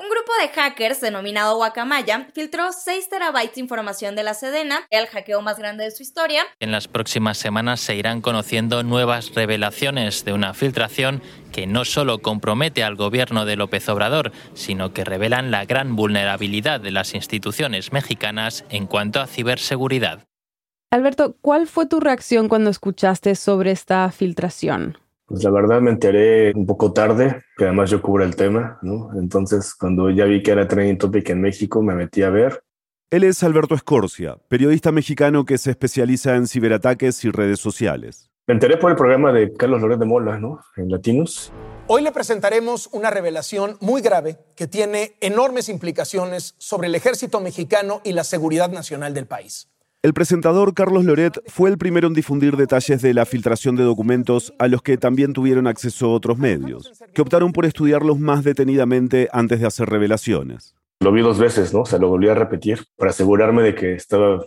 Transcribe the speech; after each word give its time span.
Un 0.00 0.08
grupo 0.08 0.32
de 0.40 0.48
hackers 0.48 1.02
denominado 1.02 1.56
Guacamaya 1.56 2.28
filtró 2.32 2.72
6 2.72 3.10
terabytes 3.10 3.56
de 3.56 3.60
información 3.60 4.16
de 4.16 4.22
la 4.22 4.32
Sedena, 4.32 4.86
el 4.88 5.06
hackeo 5.06 5.42
más 5.42 5.58
grande 5.58 5.84
de 5.84 5.90
su 5.90 6.02
historia. 6.02 6.44
En 6.58 6.72
las 6.72 6.88
próximas 6.88 7.36
semanas 7.36 7.80
se 7.80 7.96
irán 7.96 8.22
conociendo 8.22 8.82
nuevas 8.82 9.34
revelaciones 9.34 10.24
de 10.24 10.32
una 10.32 10.54
filtración 10.54 11.20
que 11.52 11.66
no 11.66 11.84
solo 11.84 12.20
compromete 12.20 12.82
al 12.82 12.96
gobierno 12.96 13.44
de 13.44 13.56
López 13.56 13.90
Obrador, 13.90 14.32
sino 14.54 14.94
que 14.94 15.04
revelan 15.04 15.50
la 15.50 15.66
gran 15.66 15.96
vulnerabilidad 15.96 16.80
de 16.80 16.92
las 16.92 17.12
instituciones 17.12 17.92
mexicanas 17.92 18.64
en 18.70 18.86
cuanto 18.86 19.20
a 19.20 19.26
ciberseguridad. 19.26 20.24
Alberto, 20.90 21.36
¿cuál 21.42 21.66
fue 21.66 21.84
tu 21.84 22.00
reacción 22.00 22.48
cuando 22.48 22.70
escuchaste 22.70 23.34
sobre 23.34 23.72
esta 23.72 24.10
filtración? 24.10 24.96
Pues 25.30 25.44
la 25.44 25.50
verdad 25.52 25.80
me 25.80 25.92
enteré 25.92 26.52
un 26.56 26.66
poco 26.66 26.92
tarde, 26.92 27.44
que 27.56 27.62
además 27.62 27.88
yo 27.88 28.02
cubro 28.02 28.24
el 28.24 28.34
tema, 28.34 28.80
¿no? 28.82 29.10
Entonces, 29.16 29.76
cuando 29.76 30.10
ya 30.10 30.24
vi 30.24 30.42
que 30.42 30.50
era 30.50 30.66
trending 30.66 30.98
topic 30.98 31.30
en 31.30 31.40
México, 31.40 31.80
me 31.82 31.94
metí 31.94 32.22
a 32.22 32.30
ver. 32.30 32.64
Él 33.10 33.22
es 33.22 33.40
Alberto 33.44 33.76
Escorcia, 33.76 34.38
periodista 34.48 34.90
mexicano 34.90 35.44
que 35.44 35.56
se 35.56 35.70
especializa 35.70 36.34
en 36.34 36.48
ciberataques 36.48 37.24
y 37.24 37.30
redes 37.30 37.60
sociales. 37.60 38.28
Me 38.48 38.54
enteré 38.54 38.76
por 38.76 38.90
el 38.90 38.96
programa 38.96 39.32
de 39.32 39.52
Carlos 39.52 39.80
Loret 39.80 40.00
de 40.00 40.04
Mola, 40.04 40.40
¿no? 40.40 40.58
En 40.76 40.90
Latinos. 40.90 41.52
Hoy 41.86 42.02
le 42.02 42.10
presentaremos 42.10 42.88
una 42.90 43.10
revelación 43.10 43.76
muy 43.80 44.02
grave 44.02 44.38
que 44.56 44.66
tiene 44.66 45.16
enormes 45.20 45.68
implicaciones 45.68 46.56
sobre 46.58 46.88
el 46.88 46.96
ejército 46.96 47.40
mexicano 47.40 48.00
y 48.02 48.14
la 48.14 48.24
seguridad 48.24 48.72
nacional 48.72 49.14
del 49.14 49.26
país. 49.26 49.69
El 50.02 50.14
presentador 50.14 50.72
Carlos 50.72 51.04
Loret 51.04 51.42
fue 51.46 51.68
el 51.68 51.76
primero 51.76 52.08
en 52.08 52.14
difundir 52.14 52.56
detalles 52.56 53.02
de 53.02 53.12
la 53.12 53.26
filtración 53.26 53.76
de 53.76 53.84
documentos 53.84 54.54
a 54.58 54.66
los 54.66 54.80
que 54.80 54.96
también 54.96 55.34
tuvieron 55.34 55.66
acceso 55.66 56.10
otros 56.10 56.38
medios, 56.38 56.90
que 57.12 57.20
optaron 57.20 57.52
por 57.52 57.66
estudiarlos 57.66 58.18
más 58.18 58.42
detenidamente 58.42 59.28
antes 59.30 59.60
de 59.60 59.66
hacer 59.66 59.90
revelaciones. 59.90 60.74
Lo 61.00 61.12
vi 61.12 61.20
dos 61.20 61.38
veces, 61.38 61.74
¿no? 61.74 61.80
O 61.80 61.84
sea, 61.84 61.98
lo 61.98 62.08
volví 62.08 62.30
a 62.30 62.34
repetir 62.34 62.86
para 62.96 63.10
asegurarme 63.10 63.62
de 63.62 63.74
que 63.74 63.92
estaba, 63.92 64.42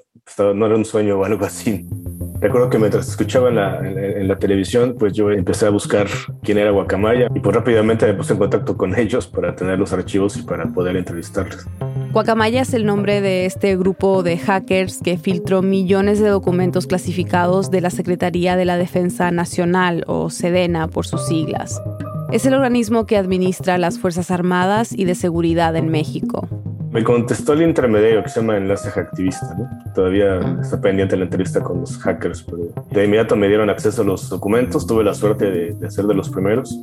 no 0.55 0.66
era 0.66 0.75
un 0.75 0.86
sueño 0.86 1.19
o 1.19 1.23
algo 1.23 1.45
así. 1.45 1.88
Recuerdo 2.41 2.72
que 2.72 2.80
mientras 2.80 3.08
escuchaba 3.08 3.50
en 3.50 3.56
la, 3.56 3.78
en 3.88 4.28
la, 4.28 4.38
televisión, 4.38 4.95
pues 4.97 5.13
yo 5.13 5.30
empecé 5.30 5.67
a 5.67 5.69
buscar 5.69 6.08
quién 6.41 6.58
era 6.58 6.72
Guacamaya 6.72 7.28
y 7.33 7.39
pues 7.39 7.56
rápidamente 7.56 8.08
me 8.08 8.16
puse 8.16 8.33
en 8.33 8.39
contacto 8.39 8.75
con 8.75 8.97
ellos 8.97 9.28
para 9.28 9.56
tener 9.56 9.78
los 9.78 9.94
archivos 9.94 10.35
y 10.35 10.41
para 10.41 10.66
poder 10.66 10.95
entrevistarles. 10.95 11.67
Guacamaya 12.14 12.61
es 12.61 12.75
el 12.75 12.86
nombre 12.86 13.22
de 13.22 13.47
este 13.47 13.75
grupo 13.75 14.22
de 14.22 14.38
hackers 14.38 15.00
que 15.03 15.17
filtró 15.17 15.64
millones 15.64 16.19
de 16.19 16.30
documentos 16.30 16.86
clasificados 16.86 17.72
de 17.72 17.81
la 17.81 17.89
Secretaría 17.89 18.56
de 18.56 18.66
la 18.66 18.78
Defensa 18.78 19.31
Nacional 19.31 20.03
o 20.06 20.30
SEDENA 20.30 20.89
por 20.89 21.08
sus 21.08 21.25
siglas. 21.25 21.81
Es 22.31 22.45
el 22.45 22.53
organismo 22.53 23.08
que 23.08 23.17
administra 23.17 23.80
las 23.80 23.97
Fuerzas 23.97 24.30
Armadas 24.30 24.94
y 24.95 25.06
de 25.06 25.16
Seguridad 25.16 25.75
en 25.75 25.89
México. 25.89 26.47
Me 26.91 27.03
contestó 27.03 27.53
el 27.53 27.64
intermediario 27.64 28.22
que 28.22 28.30
se 28.30 28.41
llama 28.41 28.58
Enlace 28.58 28.91
Hacktivista. 28.91 29.56
¿no? 29.58 29.67
Todavía 29.95 30.59
está 30.61 30.80
pendiente 30.80 31.17
la 31.17 31.23
entrevista 31.23 31.61
con 31.61 31.80
los 31.80 31.97
hackers, 31.97 32.44
pero 32.44 32.67
de 32.91 33.06
inmediato 33.06 33.36
me 33.36 33.47
dieron 33.47 33.72
acceso 33.72 34.03
a 34.03 34.06
los 34.06 34.30
documentos. 34.30 34.86
Tuve 34.86 35.03
la 35.03 35.16
suerte 35.16 35.50
de, 35.50 35.73
de 35.73 35.89
ser 35.89 36.06
de 36.06 36.14
los 36.14 36.30
primeros. 36.30 36.80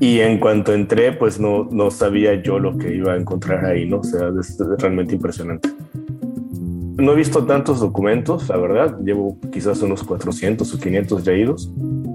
Y 0.00 0.20
en 0.20 0.38
cuanto 0.38 0.72
entré, 0.72 1.12
pues 1.12 1.38
no, 1.38 1.68
no 1.70 1.90
sabía 1.90 2.42
yo 2.42 2.58
lo 2.58 2.78
que 2.78 2.94
iba 2.94 3.12
a 3.12 3.16
encontrar 3.16 3.66
ahí, 3.66 3.86
¿no? 3.86 3.98
O 3.98 4.02
sea, 4.04 4.30
es 4.40 4.56
realmente 4.78 5.14
impresionante. 5.14 5.68
No 6.96 7.12
he 7.12 7.16
visto 7.16 7.44
tantos 7.44 7.80
documentos, 7.80 8.48
la 8.48 8.56
verdad. 8.56 8.98
Llevo 9.04 9.38
quizás 9.52 9.82
unos 9.82 10.02
400 10.02 10.72
o 10.72 10.78
500 10.78 11.26
leídos, 11.26 11.70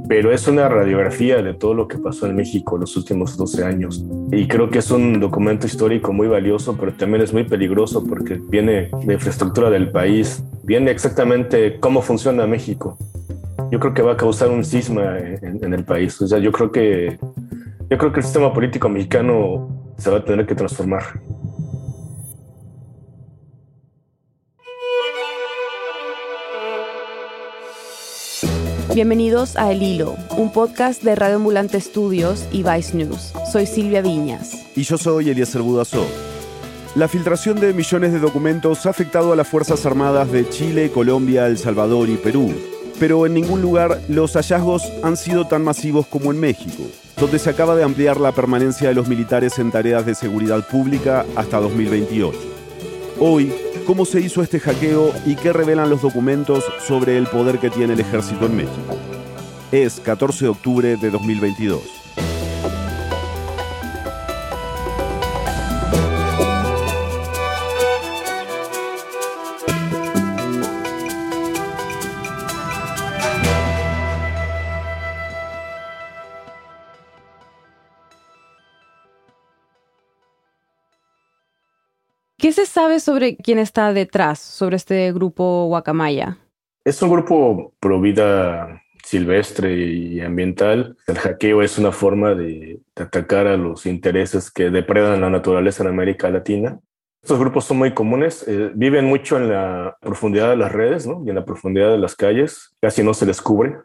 pero 0.07 0.31
es 0.31 0.47
una 0.47 0.67
radiografía 0.67 1.43
de 1.43 1.53
todo 1.53 1.75
lo 1.75 1.87
que 1.87 1.99
pasó 1.99 2.25
en 2.25 2.35
México 2.35 2.75
los 2.79 2.97
últimos 2.97 3.37
12 3.37 3.63
años. 3.63 4.03
Y 4.31 4.47
creo 4.47 4.71
que 4.71 4.79
es 4.79 4.89
un 4.89 5.19
documento 5.19 5.67
histórico 5.67 6.11
muy 6.11 6.27
valioso, 6.27 6.75
pero 6.79 6.91
también 6.93 7.21
es 7.23 7.33
muy 7.33 7.43
peligroso 7.43 8.03
porque 8.03 8.41
viene 8.49 8.89
de 9.05 9.13
infraestructura 9.13 9.69
del 9.69 9.91
país, 9.91 10.43
viene 10.63 10.89
exactamente 10.89 11.79
cómo 11.79 12.01
funciona 12.01 12.47
México. 12.47 12.97
Yo 13.71 13.79
creo 13.79 13.93
que 13.93 14.01
va 14.01 14.13
a 14.13 14.17
causar 14.17 14.49
un 14.49 14.63
cisma 14.63 15.19
en, 15.19 15.63
en 15.63 15.73
el 15.73 15.83
país. 15.83 16.19
O 16.21 16.27
sea, 16.27 16.39
yo 16.39 16.51
creo 16.51 16.71
que 16.71 17.17
yo 17.89 17.97
creo 17.97 18.11
que 18.11 18.19
el 18.19 18.25
sistema 18.25 18.51
político 18.51 18.89
mexicano 18.89 19.93
se 19.97 20.09
va 20.09 20.17
a 20.17 20.25
tener 20.25 20.45
que 20.45 20.55
transformar. 20.55 21.03
Bienvenidos 28.93 29.57
a 29.57 29.71
El 29.71 29.83
Hilo, 29.83 30.15
un 30.37 30.51
podcast 30.51 31.03
de 31.03 31.15
Radio 31.15 31.35
Ambulante 31.35 31.77
Estudios 31.77 32.47
y 32.51 32.63
Vice 32.63 32.95
News. 32.95 33.33
Soy 33.51 33.65
Silvia 33.65 34.01
Viñas. 34.01 34.55
Y 34.75 34.83
yo 34.83 34.97
soy 34.97 35.29
Eliezer 35.29 35.61
Budazó. 35.61 36.05
La 36.95 37.09
filtración 37.09 37.59
de 37.59 37.73
millones 37.73 38.13
de 38.13 38.19
documentos 38.19 38.85
ha 38.85 38.91
afectado 38.91 39.33
a 39.33 39.35
las 39.35 39.49
Fuerzas 39.49 39.85
Armadas 39.85 40.31
de 40.31 40.47
Chile, 40.49 40.91
Colombia, 40.91 41.45
El 41.47 41.57
Salvador 41.57 42.07
y 42.07 42.15
Perú. 42.15 42.53
Pero 42.97 43.25
en 43.25 43.33
ningún 43.33 43.61
lugar 43.61 43.99
los 44.07 44.33
hallazgos 44.33 44.83
han 45.03 45.17
sido 45.17 45.45
tan 45.45 45.61
masivos 45.61 46.07
como 46.07 46.31
en 46.31 46.39
México 46.39 46.83
donde 47.17 47.39
se 47.39 47.49
acaba 47.49 47.75
de 47.75 47.83
ampliar 47.83 48.19
la 48.19 48.31
permanencia 48.31 48.89
de 48.89 48.95
los 48.95 49.07
militares 49.07 49.57
en 49.59 49.71
tareas 49.71 50.05
de 50.05 50.15
seguridad 50.15 50.67
pública 50.67 51.25
hasta 51.35 51.59
2028. 51.59 52.37
Hoy, 53.19 53.53
¿cómo 53.85 54.05
se 54.05 54.19
hizo 54.19 54.41
este 54.41 54.59
hackeo 54.59 55.13
y 55.25 55.35
qué 55.35 55.53
revelan 55.53 55.89
los 55.89 56.01
documentos 56.01 56.65
sobre 56.85 57.17
el 57.17 57.27
poder 57.27 57.59
que 57.59 57.69
tiene 57.69 57.93
el 57.93 58.01
ejército 58.01 58.45
en 58.45 58.57
México? 58.57 58.97
Es 59.71 59.99
14 60.01 60.45
de 60.45 60.49
octubre 60.49 60.97
de 60.97 61.09
2022. 61.09 61.94
Se 82.55 82.65
sabe 82.65 83.01
sobre 83.01 83.35
quién 83.35 83.59
está 83.59 83.91
detrás, 83.91 84.39
sobre 84.39 84.77
este 84.77 85.11
grupo 85.11 85.65
Guacamaya? 85.65 86.37
Es 86.85 87.01
un 87.01 87.09
grupo 87.09 87.73
pro 87.81 87.99
vida 87.99 88.81
silvestre 89.03 89.75
y 89.75 90.21
ambiental. 90.21 90.95
El 91.05 91.17
hackeo 91.17 91.61
es 91.61 91.77
una 91.77 91.91
forma 91.91 92.33
de, 92.33 92.79
atacar 92.95 93.47
a 93.47 93.57
los 93.57 93.85
intereses 93.85 94.49
que 94.49 94.69
depredan 94.69 95.19
la 95.19 95.29
naturaleza 95.29 95.83
en 95.83 95.89
América 95.89 96.29
Latina. 96.29 96.79
Estos 97.21 97.39
grupos 97.39 97.65
son 97.65 97.77
muy 97.77 97.93
comunes, 97.93 98.45
eh, 98.47 98.71
viven 98.73 99.03
mucho 99.03 99.35
en 99.35 99.49
la 99.49 99.97
profundidad 99.99 100.49
de 100.49 100.57
las 100.57 100.71
redes 100.71 101.05
¿no? 101.05 101.23
y 101.25 101.29
en 101.29 101.35
la 101.35 101.43
profundidad 101.43 101.91
de 101.91 101.97
las 101.97 102.15
calles, 102.15 102.73
casi 102.79 103.03
no 103.03 103.13
se 103.13 103.25
les 103.25 103.41
cubre. 103.41 103.75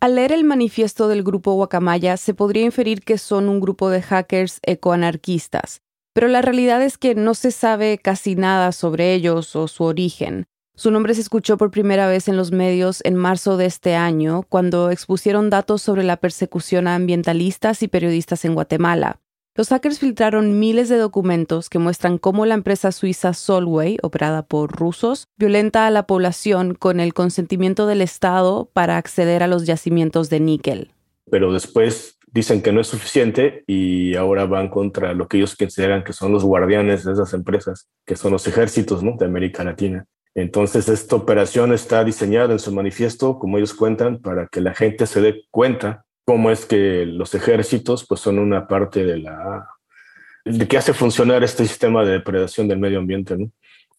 Al 0.00 0.14
leer 0.14 0.30
el 0.30 0.44
manifiesto 0.44 1.08
del 1.08 1.24
grupo 1.24 1.54
Guacamaya, 1.54 2.16
se 2.16 2.34
podría 2.34 2.64
inferir 2.64 3.02
que 3.02 3.18
son 3.18 3.48
un 3.48 3.60
grupo 3.60 3.90
de 3.90 4.02
hackers 4.02 4.60
ecoanarquistas, 4.62 5.81
pero 6.12 6.28
la 6.28 6.42
realidad 6.42 6.82
es 6.82 6.98
que 6.98 7.14
no 7.14 7.34
se 7.34 7.50
sabe 7.50 7.98
casi 7.98 8.34
nada 8.34 8.72
sobre 8.72 9.14
ellos 9.14 9.56
o 9.56 9.68
su 9.68 9.84
origen. 9.84 10.46
Su 10.74 10.90
nombre 10.90 11.14
se 11.14 11.20
escuchó 11.20 11.58
por 11.58 11.70
primera 11.70 12.08
vez 12.08 12.28
en 12.28 12.36
los 12.36 12.50
medios 12.50 13.02
en 13.04 13.14
marzo 13.14 13.56
de 13.56 13.66
este 13.66 13.94
año, 13.94 14.42
cuando 14.48 14.90
expusieron 14.90 15.50
datos 15.50 15.82
sobre 15.82 16.02
la 16.02 16.16
persecución 16.16 16.86
a 16.88 16.94
ambientalistas 16.94 17.82
y 17.82 17.88
periodistas 17.88 18.44
en 18.44 18.54
Guatemala. 18.54 19.20
Los 19.54 19.68
hackers 19.68 19.98
filtraron 19.98 20.58
miles 20.58 20.88
de 20.88 20.96
documentos 20.96 21.68
que 21.68 21.78
muestran 21.78 22.16
cómo 22.16 22.46
la 22.46 22.54
empresa 22.54 22.90
suiza 22.90 23.34
Solway, 23.34 23.98
operada 24.02 24.42
por 24.42 24.72
rusos, 24.72 25.26
violenta 25.36 25.86
a 25.86 25.90
la 25.90 26.06
población 26.06 26.74
con 26.74 27.00
el 27.00 27.12
consentimiento 27.12 27.86
del 27.86 28.00
Estado 28.00 28.70
para 28.72 28.96
acceder 28.96 29.42
a 29.42 29.48
los 29.48 29.66
yacimientos 29.66 30.30
de 30.30 30.40
níquel. 30.40 30.90
Pero 31.30 31.52
después 31.52 32.18
dicen 32.32 32.62
que 32.62 32.72
no 32.72 32.80
es 32.80 32.88
suficiente 32.88 33.62
y 33.66 34.16
ahora 34.16 34.46
van 34.46 34.68
contra 34.68 35.12
lo 35.12 35.28
que 35.28 35.36
ellos 35.36 35.54
consideran 35.54 36.02
que 36.02 36.12
son 36.12 36.32
los 36.32 36.44
guardianes 36.44 37.04
de 37.04 37.12
esas 37.12 37.34
empresas, 37.34 37.88
que 38.06 38.16
son 38.16 38.32
los 38.32 38.46
ejércitos 38.46 39.02
de 39.02 39.24
América 39.24 39.62
Latina. 39.62 40.06
Entonces, 40.34 40.88
esta 40.88 41.14
operación 41.14 41.74
está 41.74 42.02
diseñada 42.04 42.52
en 42.52 42.58
su 42.58 42.72
manifiesto, 42.72 43.38
como 43.38 43.58
ellos 43.58 43.74
cuentan, 43.74 44.18
para 44.18 44.46
que 44.46 44.62
la 44.62 44.74
gente 44.74 45.06
se 45.06 45.20
dé 45.20 45.44
cuenta 45.50 46.06
cómo 46.24 46.50
es 46.50 46.64
que 46.64 47.04
los 47.04 47.34
ejércitos 47.34 48.06
pues, 48.08 48.20
son 48.20 48.38
una 48.38 48.66
parte 48.66 49.04
de 49.04 49.18
la 49.18 49.68
de 50.44 50.66
que 50.66 50.76
hace 50.76 50.92
funcionar 50.92 51.44
este 51.44 51.64
sistema 51.64 52.04
de 52.04 52.12
depredación 52.12 52.66
del 52.66 52.78
medio 52.78 52.98
ambiente. 52.98 53.36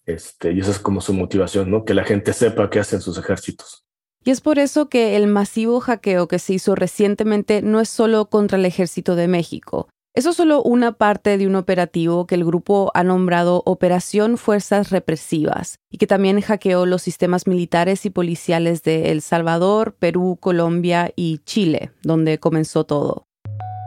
Este, 0.06 0.52
y 0.52 0.60
esa 0.60 0.72
es 0.72 0.80
como 0.80 1.00
su 1.00 1.14
motivación, 1.14 1.72
¿no? 1.72 1.86
Que 1.86 1.94
la 1.94 2.04
gente 2.04 2.34
sepa 2.34 2.70
qué 2.70 2.80
hacen 2.80 3.00
sus 3.00 3.18
ejércitos. 3.18 3.86
Y 4.24 4.32
es 4.32 4.42
por 4.42 4.60
eso 4.60 4.88
que 4.88 5.16
el 5.18 5.28
masivo 5.28 5.80
hackeo 5.80 6.28
que 6.28 6.40
se 6.40 6.54
hizo 6.54 6.76
recientemente 6.76 7.62
no 7.62 7.82
es 7.82 7.90
solo 7.90 8.30
contra 8.30 8.58
el 8.58 8.66
ejército 8.66 9.16
de 9.16 9.28
México. 9.28 9.90
Eso 10.16 10.30
es 10.30 10.36
solo 10.36 10.62
una 10.62 10.92
parte 10.92 11.40
de 11.40 11.48
un 11.48 11.56
operativo 11.56 12.28
que 12.28 12.36
el 12.36 12.46
grupo 12.46 12.92
ha 12.94 13.04
nombrado 13.04 13.64
Operación 13.66 14.38
Fuerzas 14.38 14.92
Represivas 14.92 15.80
y 15.90 15.98
que 15.98 16.06
también 16.06 16.40
hackeó 16.40 16.86
los 16.86 17.02
sistemas 17.02 17.48
militares 17.48 18.06
y 18.06 18.12
policiales 18.12 18.84
de 18.84 19.12
El 19.12 19.24
Salvador, 19.24 19.96
Perú, 19.98 20.38
Colombia 20.40 21.12
y 21.16 21.40
Chile, 21.40 21.92
donde 22.04 22.38
comenzó 22.38 22.84
todo. 22.84 23.26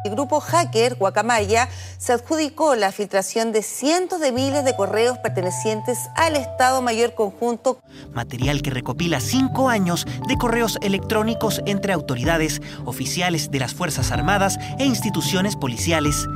El 0.06 0.12
grupo 0.12 0.38
hacker 0.38 0.94
Guacamaya 0.94 1.68
se 1.98 2.12
adjudicó 2.12 2.76
la 2.76 2.92
filtración 2.92 3.50
de 3.50 3.62
cientos 3.62 4.20
de 4.20 4.30
miles 4.30 4.64
de 4.64 4.76
correos 4.76 5.18
pertenecientes 5.18 5.98
al 6.14 6.36
Estado 6.36 6.80
Mayor 6.80 7.14
Conjunto. 7.14 7.80
Material 8.12 8.62
que 8.62 8.70
recopila 8.70 9.18
cinco 9.18 9.68
años 9.68 10.06
de 10.28 10.36
correos 10.36 10.78
electrónicos 10.80 11.60
entre 11.66 11.92
autoridades, 11.92 12.62
oficiales 12.84 13.50
de 13.50 13.58
las 13.58 13.74
Fuerzas 13.74 14.12
Armadas 14.12 14.58
e 14.78 14.84
instituciones 14.84 15.56
policiales. 15.56 16.28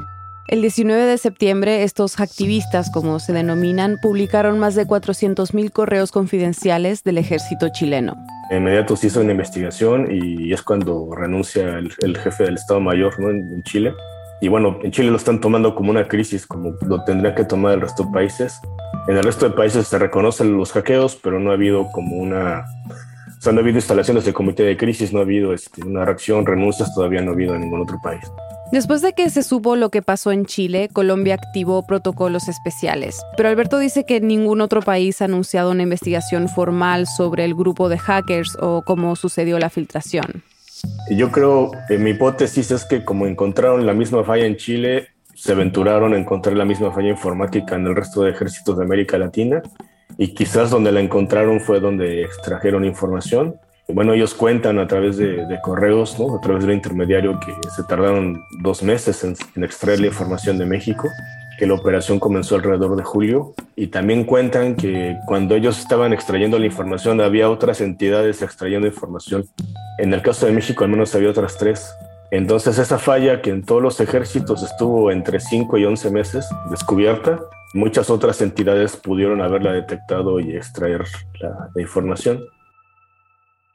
El 0.49 0.63
19 0.63 1.05
de 1.05 1.19
septiembre, 1.19 1.85
estos 1.85 2.19
activistas, 2.19 2.91
como 2.91 3.21
se 3.21 3.33
denominan, 3.33 3.99
publicaron 4.03 4.59
más 4.59 4.75
de 4.75 4.85
400.000 4.85 5.71
correos 5.71 6.11
confidenciales 6.11 7.05
del 7.05 7.19
ejército 7.19 7.69
chileno. 7.69 8.17
De 8.51 8.57
inmediato 8.57 8.97
se 8.97 9.07
hizo 9.07 9.21
una 9.21 9.31
investigación 9.31 10.09
y 10.11 10.53
es 10.53 10.61
cuando 10.63 11.09
renuncia 11.15 11.79
el, 11.79 12.19
jefe 12.19 12.45
del 12.45 12.57
Estado 12.57 12.81
Mayor 12.81 13.21
¿no? 13.21 13.31
en, 13.31 13.63
Chile. 13.63 13.95
Y 14.41 14.49
bueno, 14.49 14.81
en 14.83 14.91
Chile 14.91 15.11
lo 15.13 15.17
están 15.17 15.41
tomando 15.41 15.77
como 15.77 15.91
una 15.93 16.09
crisis, 16.09 16.49
como 16.49 16.75
lo 16.85 17.05
tendrían 17.05 17.37
que 17.37 17.45
tomar 17.45 17.75
el 17.75 17.81
resto 17.81 18.03
de 18.03 18.11
países. 18.11 18.61
En 19.07 19.17
el 19.17 19.23
resto 19.23 19.49
de 19.49 19.55
países 19.55 19.87
se 19.87 19.99
reconocen 20.01 20.57
los 20.57 20.73
hackeos, 20.73 21.15
pero 21.15 21.39
no 21.39 21.53
ha 21.53 21.55
habido 21.55 21.87
como 21.93 22.17
una... 22.17 22.65
O 23.39 23.41
sea, 23.41 23.53
no 23.53 23.61
ha 23.61 23.63
habido 23.63 23.79
instalaciones 23.79 24.25
de 24.25 24.33
comité 24.33 24.65
de 24.65 24.77
crisis, 24.77 25.13
no 25.13 25.21
ha 25.21 25.23
habido 25.23 25.55
este, 25.55 25.85
una 25.85 26.05
reacción, 26.05 26.45
renuncias, 26.45 26.93
todavía 26.93 27.23
no 27.23 27.31
ha 27.31 27.35
habido 27.35 27.55
en 27.55 27.61
ningún 27.61 27.83
otro 27.83 28.01
país. 28.03 28.21
Después 28.73 29.03
de 29.03 29.15
que 29.15 29.29
se 29.31 29.43
supo 29.43 29.75
lo 29.75 29.91
que 29.91 30.01
pasó 30.01 30.31
en 30.31 30.47
Chile, 30.47 30.89
Colombia 30.93 31.35
activó 31.35 31.85
protocolos 31.85 32.49
especiales. 32.49 33.21
Pero 33.37 33.49
Alberto 33.49 33.81
dice 33.81 34.05
que 34.05 34.21
ningún 34.21 34.61
otro 34.61 34.81
país 34.81 35.21
ha 35.21 35.25
anunciado 35.25 35.73
una 35.73 35.83
investigación 35.83 36.49
formal 36.49 37.09
sobre 37.09 37.45
el 37.45 37.57
grupo 37.57 37.89
de 37.89 37.99
hackers 37.99 38.57
o 38.61 38.83
cómo 38.87 39.17
sucedió 39.17 39.59
la 39.59 39.71
filtración. 39.71 40.45
Yo 41.11 41.33
creo, 41.33 41.73
que 41.89 41.99
mi 41.99 42.11
hipótesis 42.11 42.71
es 42.71 42.85
que 42.85 43.05
como 43.05 43.27
encontraron 43.27 43.87
la 43.87 43.93
misma 43.93 44.23
falla 44.23 44.47
en 44.47 44.57
Chile, 44.57 45.09
se 45.35 45.51
aventuraron 45.51 46.15
a 46.15 46.19
encontrar 46.19 46.57
la 46.57 46.65
misma 46.65 46.93
falla 46.93 47.09
informática 47.09 47.75
en 47.75 47.89
el 47.89 47.97
resto 47.97 48.23
de 48.23 48.31
ejércitos 48.31 48.79
de 48.79 48.85
América 48.85 49.19
Latina 49.19 49.63
y 50.17 50.33
quizás 50.33 50.71
donde 50.71 50.93
la 50.93 51.01
encontraron 51.01 51.61
fue 51.61 51.81
donde 51.81 52.23
extrajeron 52.23 52.85
información 52.85 53.57
bueno, 53.95 54.15
ellos 54.15 54.35
cuentan 54.35 54.79
a 54.79 54.87
través 54.87 55.17
de, 55.17 55.59
correos, 55.63 56.19
¿no? 56.19 56.37
a 56.37 56.41
través 56.41 56.65
del 56.65 56.75
intermediario, 56.75 57.39
que 57.41 57.53
se 57.71 57.83
tardaron 57.85 58.43
dos 58.63 58.83
meses 58.83 59.25
en, 59.25 59.65
extraer 59.65 60.01
la 60.01 60.07
información 60.07 60.59
de 60.59 60.67
México, 60.67 61.09
que 61.59 61.67
la 61.67 61.75
operación 61.75 62.19
comenzó 62.19 62.57
alrededor 62.57 62.97
de 62.97 63.03
julio, 63.03 63.55
y 63.77 63.89
también 63.89 64.25
cuentan 64.25 64.77
que 64.77 65.17
cuando 65.27 65.55
ellos 65.55 65.79
estaban 65.79 66.13
extrayendo 66.13 66.59
la 66.59 66.67
información 66.67 67.21
había 67.21 67.51
otras 67.51 67.81
entidades 67.81 68.43
extrayendo 68.43 68.87
información. 68.87 69.45
En 69.99 70.15
el 70.15 70.23
caso 70.23 70.47
de 70.47 70.53
México 70.53 70.85
al 70.85 70.91
menos 70.91 71.15
había 71.15 71.31
otras 71.31 71.57
tres. 71.59 71.95
Entonces 72.31 72.79
esa 72.79 72.99
falla 72.99 73.43
que 73.43 73.51
en 73.51 73.65
todos 73.65 73.83
los 73.83 74.01
ejércitos 74.01 74.63
estuvo 74.63 75.11
entre 75.11 75.41
5 75.41 75.79
y 75.79 75.85
11 75.85 76.11
meses 76.11 76.49
descubierta, 76.71 77.41
muchas 77.75 78.09
otras 78.09 78.41
entidades 78.41 78.97
pudieron 78.97 79.43
haberla 79.43 79.73
detectado 79.73 80.39
y 80.41 80.57
extraer 80.57 81.05
la 81.41 81.83
información. 81.83 82.41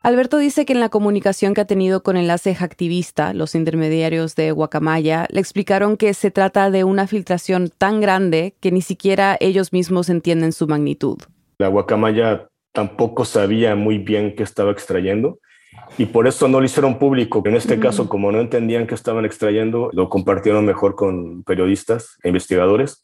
Alberto 0.06 0.38
dice 0.38 0.68
que 0.68 0.74
en 0.74 0.80
la 0.80 0.90
comunicación 0.90 1.56
que 1.56 1.62
ha 1.62 1.66
tenido 1.66 2.04
con 2.04 2.16
Enlace 2.16 2.56
Activista, 2.60 3.34
los 3.34 3.56
intermediarios 3.56 4.36
de 4.36 4.52
Guacamaya 4.52 5.26
le 5.32 5.40
explicaron 5.40 5.98
que 5.98 6.14
se 6.14 6.30
trata 6.30 6.70
de 6.70 6.84
una 6.84 7.08
filtración 7.08 7.72
tan 7.76 8.02
grande 8.02 8.54
que 8.60 8.72
ni 8.72 8.84
siquiera 8.84 9.36
ellos 9.40 9.74
mismos 9.74 10.10
entienden 10.10 10.52
su 10.52 10.68
magnitud. 10.68 11.18
La 11.58 11.70
Guacamaya 11.70 12.50
tampoco 12.72 13.26
sabía 13.26 13.74
muy 13.74 13.98
bien 13.98 14.36
qué 14.36 14.44
estaba 14.44 14.70
extrayendo 14.70 15.40
y 15.98 16.06
por 16.06 16.28
eso 16.28 16.48
no 16.48 16.60
lo 16.60 16.68
hicieron 16.68 17.00
público. 17.00 17.42
En 17.44 17.56
este 17.56 17.80
caso, 17.80 18.08
como 18.08 18.32
no 18.32 18.40
entendían 18.40 18.86
qué 18.86 18.94
estaban 18.94 19.26
extrayendo, 19.26 19.90
lo 19.92 20.10
compartieron 20.10 20.66
mejor 20.66 20.94
con 20.94 21.42
periodistas 21.42 22.20
e 22.22 22.28
investigadores, 22.28 23.04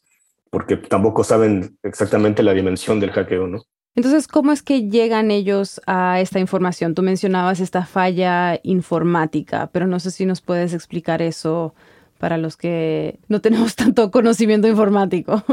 porque 0.50 0.76
tampoco 0.76 1.24
saben 1.24 1.76
exactamente 1.82 2.44
la 2.44 2.54
dimensión 2.54 3.00
del 3.00 3.10
hackeo, 3.10 3.48
¿no? 3.48 3.64
Entonces, 3.94 4.26
¿cómo 4.26 4.52
es 4.52 4.62
que 4.62 4.88
llegan 4.88 5.30
ellos 5.30 5.80
a 5.86 6.20
esta 6.20 6.38
información? 6.38 6.94
Tú 6.94 7.02
mencionabas 7.02 7.60
esta 7.60 7.84
falla 7.84 8.58
informática, 8.62 9.68
pero 9.72 9.86
no 9.86 10.00
sé 10.00 10.10
si 10.10 10.24
nos 10.24 10.40
puedes 10.40 10.72
explicar 10.72 11.20
eso 11.20 11.74
para 12.18 12.38
los 12.38 12.56
que 12.56 13.18
no 13.28 13.40
tenemos 13.40 13.76
tanto 13.76 14.10
conocimiento 14.10 14.66
informático. 14.66 15.44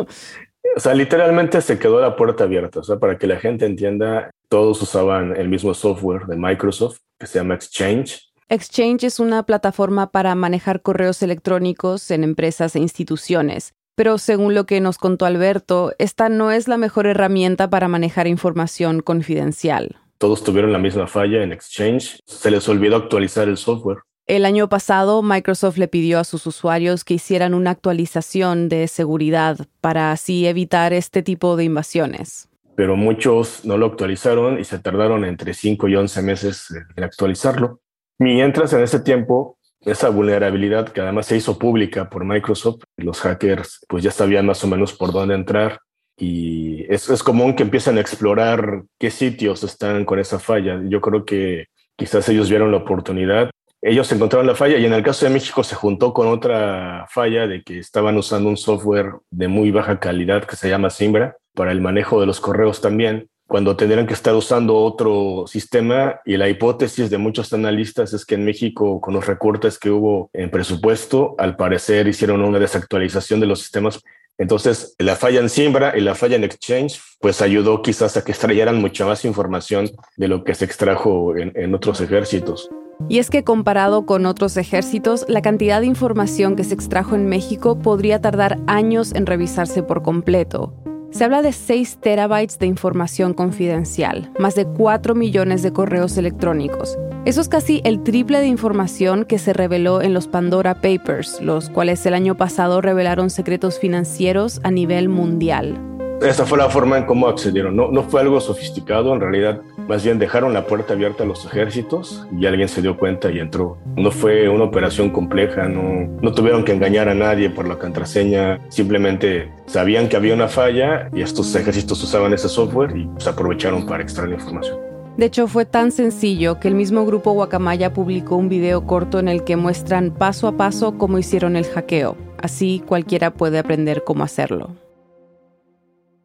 O 0.76 0.80
sea, 0.80 0.94
literalmente 0.94 1.62
se 1.62 1.80
quedó 1.80 2.00
la 2.00 2.16
puerta 2.16 2.46
abierta, 2.46 2.80
o 2.80 2.84
sea, 2.84 2.98
para 2.98 3.18
que 3.18 3.28
la 3.28 3.38
gente 3.38 3.66
entienda, 3.66 4.30
todos 4.50 4.82
usaban 4.82 5.36
el 5.36 5.50
mismo 5.50 5.74
software 5.74 6.26
de 6.28 6.38
Microsoft 6.38 7.00
que 7.20 7.28
se 7.28 7.40
llama 7.40 7.56
Exchange. 7.56 8.30
Exchange 8.50 9.04
es 9.04 9.20
una 9.20 9.44
plataforma 9.44 10.12
para 10.12 10.34
manejar 10.36 10.82
correos 10.82 11.22
electrónicos 11.22 12.10
en 12.12 12.24
empresas 12.24 12.76
e 12.76 12.80
instituciones. 12.80 13.74
Pero 14.00 14.18
según 14.18 14.56
lo 14.56 14.66
que 14.66 14.80
nos 14.80 14.98
contó 14.98 15.25
Alberto, 15.25 15.92
esta 15.98 16.30
no 16.30 16.51
es 16.51 16.69
la 16.69 16.78
mejor 16.78 17.06
herramienta 17.06 17.69
para 17.69 17.90
manejar 17.90 18.28
información 18.28 19.01
confidencial. 19.01 19.98
Todos 20.18 20.42
tuvieron 20.42 20.72
la 20.72 20.80
misma 20.80 21.06
falla 21.06 21.44
en 21.44 21.51
Exchange. 21.51 22.22
Se 22.25 22.50
les 22.50 22.69
olvidó 22.69 22.96
actualizar 22.96 23.50
el 23.50 23.57
software. 23.57 23.98
El 24.25 24.46
año 24.46 24.69
pasado, 24.69 25.22
Microsoft 25.22 25.75
le 25.75 25.90
pidió 25.90 26.19
a 26.19 26.24
sus 26.24 26.48
usuarios 26.48 27.04
que 27.04 27.16
hicieran 27.16 27.54
una 27.54 27.72
actualización 27.72 28.69
de 28.69 28.88
seguridad 28.88 29.68
para 29.81 30.13
así 30.13 30.48
evitar 30.48 30.94
este 30.94 31.22
tipo 31.22 31.57
de 31.57 31.66
invasiones. 31.66 32.48
Pero 32.75 32.95
muchos 32.95 33.66
no 33.66 33.78
lo 33.78 33.88
actualizaron 33.88 34.62
y 34.62 34.63
se 34.63 34.80
tardaron 34.80 35.25
entre 35.25 35.54
5 35.54 35.90
y 35.90 35.95
11 35.98 36.22
meses 36.22 36.68
en 36.95 37.04
actualizarlo. 37.04 37.81
Mientras 38.18 38.72
en 38.72 38.81
ese 38.81 39.02
tiempo, 39.02 39.57
esa 39.81 40.10
vulnerabilidad 40.10 40.90
que 40.90 41.02
además 41.02 41.26
se 41.26 41.38
hizo 41.38 41.58
pública 41.58 42.10
por 42.10 42.26
Microsoft, 42.26 42.84
los 42.98 43.22
hackers 43.22 43.86
pues 43.88 44.04
ya 44.04 44.12
sabían 44.12 44.46
más 44.46 44.64
o 44.64 44.68
menos 44.68 44.94
por 44.94 45.12
dónde 45.12 45.36
entrar 45.36 45.80
y 46.20 46.86
es, 46.94 47.10
es 47.10 47.24
común 47.24 47.56
que 47.56 47.64
empiecen 47.64 47.98
a 47.98 48.02
explorar 48.02 48.84
qué 49.00 49.10
sitios 49.10 49.64
están 49.64 50.04
con 50.04 50.20
esa 50.20 50.38
falla. 50.38 50.81
Yo 50.84 51.00
creo 51.00 51.24
que 51.24 51.68
quizás 51.96 52.28
ellos 52.28 52.50
vieron 52.50 52.72
la 52.72 52.78
oportunidad. 52.78 53.50
Ellos 53.81 54.12
encontraron 54.12 54.46
la 54.46 54.56
falla 54.56 54.78
y 54.78 54.86
en 54.86 54.92
el 54.92 55.02
caso 55.02 55.26
de 55.26 55.31
México 55.31 55.64
se 55.64 55.76
juntó 55.76 56.14
con 56.14 56.28
otra 56.28 57.06
falla 57.10 57.48
de 57.48 57.64
que 57.64 57.80
estaban 57.80 58.18
usando 58.18 58.50
un 58.50 58.58
software 58.58 59.14
de 59.31 59.48
muy 59.48 59.72
baja 59.72 60.02
calidad 60.02 60.44
que 60.44 60.58
se 60.58 60.70
llama 60.70 60.90
Simbra 60.90 61.38
para 61.54 61.72
el 61.72 61.80
manejo 61.80 62.20
de 62.20 62.28
los 62.28 62.42
correos 62.42 62.81
también 62.81 63.30
cuando 63.50 63.75
tendrían 63.75 64.06
que 64.06 64.13
estar 64.13 64.36
usando 64.36 64.75
otro 64.75 65.46
sistema 65.48 66.22
y 66.24 66.38
la 66.38 66.48
hipótesis 66.48 67.10
de 67.10 67.18
muchos 67.18 67.51
analistas 67.51 68.13
es 68.13 68.24
que 68.24 68.36
en 68.36 68.46
México 68.46 69.01
con 69.01 69.16
los 69.16 69.25
recortes 69.25 69.80
que 69.80 69.90
hubo 69.90 70.30
en 70.34 70.51
presupuesto, 70.51 71.34
al 71.40 71.56
parecer 71.56 72.07
hicieron 72.07 72.44
una 72.44 72.60
desactualización 72.60 73.40
de 73.40 73.48
los 73.48 73.60
sistemas. 73.60 74.04
Entonces, 74.38 74.94
la 75.00 75.16
falla 75.16 75.40
en 75.40 75.50
Simbra 75.50 75.98
y 75.98 76.01
la 76.01 76.13
falla 76.13 76.36
en 76.36 76.44
Exchange, 76.44 77.02
pues 77.19 77.42
ayudó 77.42 77.81
quizás 77.81 78.16
a 78.18 78.24
que 78.24 78.33
extrayeran 78.33 78.80
mucha 78.80 79.04
más 79.07 79.26
información 79.26 79.90
de 80.16 80.28
lo 80.28 80.44
que 80.44 80.54
se 80.54 80.66
extrajo 80.66 81.35
en 81.35 81.74
otros 81.74 82.02
ejércitos. 82.02 82.69
Y 83.07 83.18
es 83.18 83.31
que 83.31 83.44
comparado 83.44 84.06
con 84.06 84.28
otros 84.28 84.57
ejércitos, 84.57 85.26
la 85.28 85.42
cantidad 85.42 85.80
de 85.80 85.88
información 85.88 86.56
que 86.56 86.64
se 86.64 86.76
extrajo 86.76 87.16
en 87.16 87.28
México 87.28 87.80
podría 87.80 88.21
tardar 88.21 88.59
años 88.68 89.12
en 89.16 89.26
revisarse 89.26 89.81
por 89.81 90.04
completo. 90.04 90.76
Se 91.11 91.23
habla 91.23 91.42
de 91.42 91.54
6 91.54 91.97
terabytes 92.01 92.59
de 92.59 92.68
información 92.68 93.33
confidencial, 93.33 94.31
más 94.37 94.56
de 94.56 94.66
4 94.66 95.16
millones 95.16 95.63
de 95.63 95.73
correos 95.73 96.18
electrónicos. 96.18 96.97
Eso 97.25 97.42
es 97.42 97.49
casi 97.49 97.81
el 97.83 98.04
triple 98.04 98.39
de 98.39 98.47
información 98.47 99.25
que 99.25 99.39
se 99.39 99.51
reveló 99.51 100.01
en 100.01 100.13
los 100.13 100.28
Pandora 100.28 100.75
Papers, 100.75 101.42
los 101.42 101.69
cuales 101.69 102.06
el 102.06 102.13
año 102.13 102.35
pasado 102.35 102.80
revelaron 102.80 103.30
secretos 103.30 103.80
financieros 103.80 104.61
a 104.63 104.71
nivel 104.71 105.09
mundial. 105.09 105.89
Esa 106.21 106.45
fue 106.45 106.57
la 106.57 106.69
forma 106.69 106.97
en 106.97 107.06
cómo 107.06 107.28
accedieron. 107.28 107.76
No, 107.76 107.92
no 107.92 108.04
fue 108.04 108.19
algo 108.19 108.42
sofisticado, 108.42 109.14
en 109.14 109.21
realidad 109.21 109.61
más 109.88 110.04
bien 110.04 110.19
dejaron 110.19 110.54
la 110.54 110.68
puerta 110.68 110.94
abierta 110.94 111.23
a 111.23 111.26
los 111.26 111.45
ejércitos 111.45 112.28
y 112.38 112.45
alguien 112.45 112.68
se 112.68 112.81
dio 112.81 112.97
cuenta 112.97 113.31
y 113.31 113.40
entró. 113.40 113.78
No 113.95 114.11
fue 114.11 114.49
una 114.49 114.66
operación 114.66 115.11
compleja, 115.11 115.69
no, 115.69 116.09
no 116.21 116.33
tuvieron 116.33 116.66
que 116.66 116.73
engañar 116.73 117.07
a 117.07 117.16
nadie 117.16 117.49
por 117.49 117.68
la 117.68 117.78
contraseña, 117.78 118.59
simplemente 118.69 119.49
sabían 119.66 120.09
que 120.09 120.18
había 120.18 120.33
una 120.33 120.49
falla 120.49 121.09
y 121.14 121.21
estos 121.21 121.56
ejércitos 121.56 122.04
usaban 122.04 122.33
ese 122.33 122.49
software 122.49 122.95
y 122.97 123.09
se 123.18 123.30
aprovecharon 123.30 123.85
para 123.85 124.04
extraer 124.04 124.31
información. 124.31 124.78
De 125.16 125.26
hecho, 125.26 125.47
fue 125.47 125.66
tan 125.66 125.92
sencillo 125.92 126.59
que 126.59 126.68
el 126.68 126.76
mismo 126.76 127.06
grupo 127.06 127.31
Guacamaya 127.31 127.94
publicó 127.94 128.35
un 128.35 128.47
video 128.47 128.85
corto 128.85 129.19
en 129.19 129.28
el 129.28 129.44
que 129.44 129.56
muestran 129.56 130.11
paso 130.11 130.47
a 130.47 130.54
paso 130.54 130.97
cómo 130.97 131.18
hicieron 131.18 131.56
el 131.56 131.66
hackeo. 131.66 132.16
Así 132.38 132.81
cualquiera 132.85 133.31
puede 133.31 133.59
aprender 133.59 134.04
cómo 134.06 134.23
hacerlo. 134.23 134.79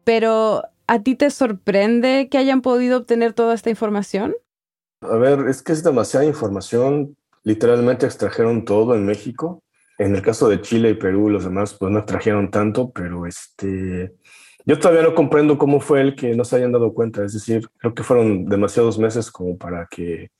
Pero, 0.05 0.63
¿a 0.87 1.03
ti 1.03 1.15
te 1.15 1.29
sorprende 1.29 2.29
que 2.29 2.37
hayan 2.37 2.61
podido 2.61 2.99
obtener 2.99 3.33
toda 3.33 3.53
esta 3.53 3.69
información? 3.69 4.33
A 5.01 5.17
ver, 5.17 5.49
es 5.49 5.61
que 5.61 5.73
es 5.73 5.83
demasiada 5.83 6.25
información. 6.25 7.17
Literalmente 7.43 8.05
extrajeron 8.05 8.63
todo 8.63 8.95
en 8.95 9.05
México. 9.05 9.61
En 9.97 10.15
el 10.15 10.21
caso 10.21 10.47
de 10.47 10.61
Chile 10.61 10.91
y 10.91 10.93
Perú, 10.93 11.29
los 11.29 11.43
demás 11.43 11.73
pues 11.73 11.91
no 11.91 11.99
extrajeron 11.99 12.51
tanto, 12.51 12.91
pero 12.91 13.25
este, 13.25 14.13
yo 14.65 14.79
todavía 14.79 15.03
no 15.03 15.15
comprendo 15.15 15.57
cómo 15.57 15.79
fue 15.79 16.01
el 16.01 16.15
que 16.15 16.35
no 16.35 16.43
se 16.43 16.57
hayan 16.57 16.71
dado 16.71 16.93
cuenta. 16.93 17.23
Es 17.23 17.33
decir, 17.33 17.67
creo 17.77 17.93
que 17.93 18.03
fueron 18.03 18.45
demasiados 18.45 18.99
meses 18.99 19.31
como 19.31 19.57
para 19.57 19.87
que 19.89 20.31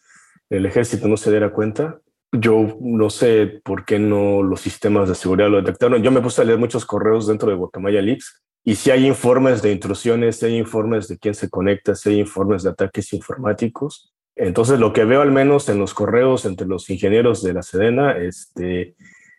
el 0.50 0.66
ejército 0.66 1.08
no 1.08 1.18
se 1.18 1.32
diera 1.32 1.52
cuenta. 1.52 2.00
Yo 2.32 2.78
no 2.82 3.10
sé 3.10 3.62
por 3.64 3.86
qué 3.86 4.00
no 4.00 4.44
los 4.44 4.62
sistemas 4.62 5.08
de 5.08 5.16
seguridad 5.16 5.50
lo 5.50 5.58
detectaron. 5.58 6.04
Yo 6.04 6.12
me 6.12 6.22
puse 6.22 6.42
a 6.42 6.46
leer 6.46 6.60
muchos 6.60 6.86
correos 6.86 7.28
dentro 7.28 7.50
de 7.50 7.56
Guacamaya 7.56 8.02
Leaks 8.02 8.44
y 8.64 8.76
si 8.76 8.90
hay 8.92 9.06
informes 9.06 9.62
de 9.62 9.72
intrusiones, 9.72 10.38
si 10.38 10.48
hay 10.48 10.58
informes 10.58 11.08
de 11.08 11.18
quién 11.18 11.36
se 11.36 11.50
conecta, 11.50 11.94
si 11.94 12.10
hay 12.10 12.20
informes 12.20 12.64
de 12.64 12.72
ataques 12.72 13.14
informáticos. 13.14 14.12
Entonces, 14.36 14.80
lo 14.80 14.92
que 14.92 15.06
veo 15.06 15.22
al 15.22 15.32
menos 15.32 15.70
en 15.70 15.78
los 15.78 15.94
correos 15.94 16.46
entre 16.46 16.68
los 16.68 16.90
ingenieros 16.90 17.42
de 17.44 17.54
la 17.54 17.62
Sedena, 17.62 18.18
este, 18.18 18.96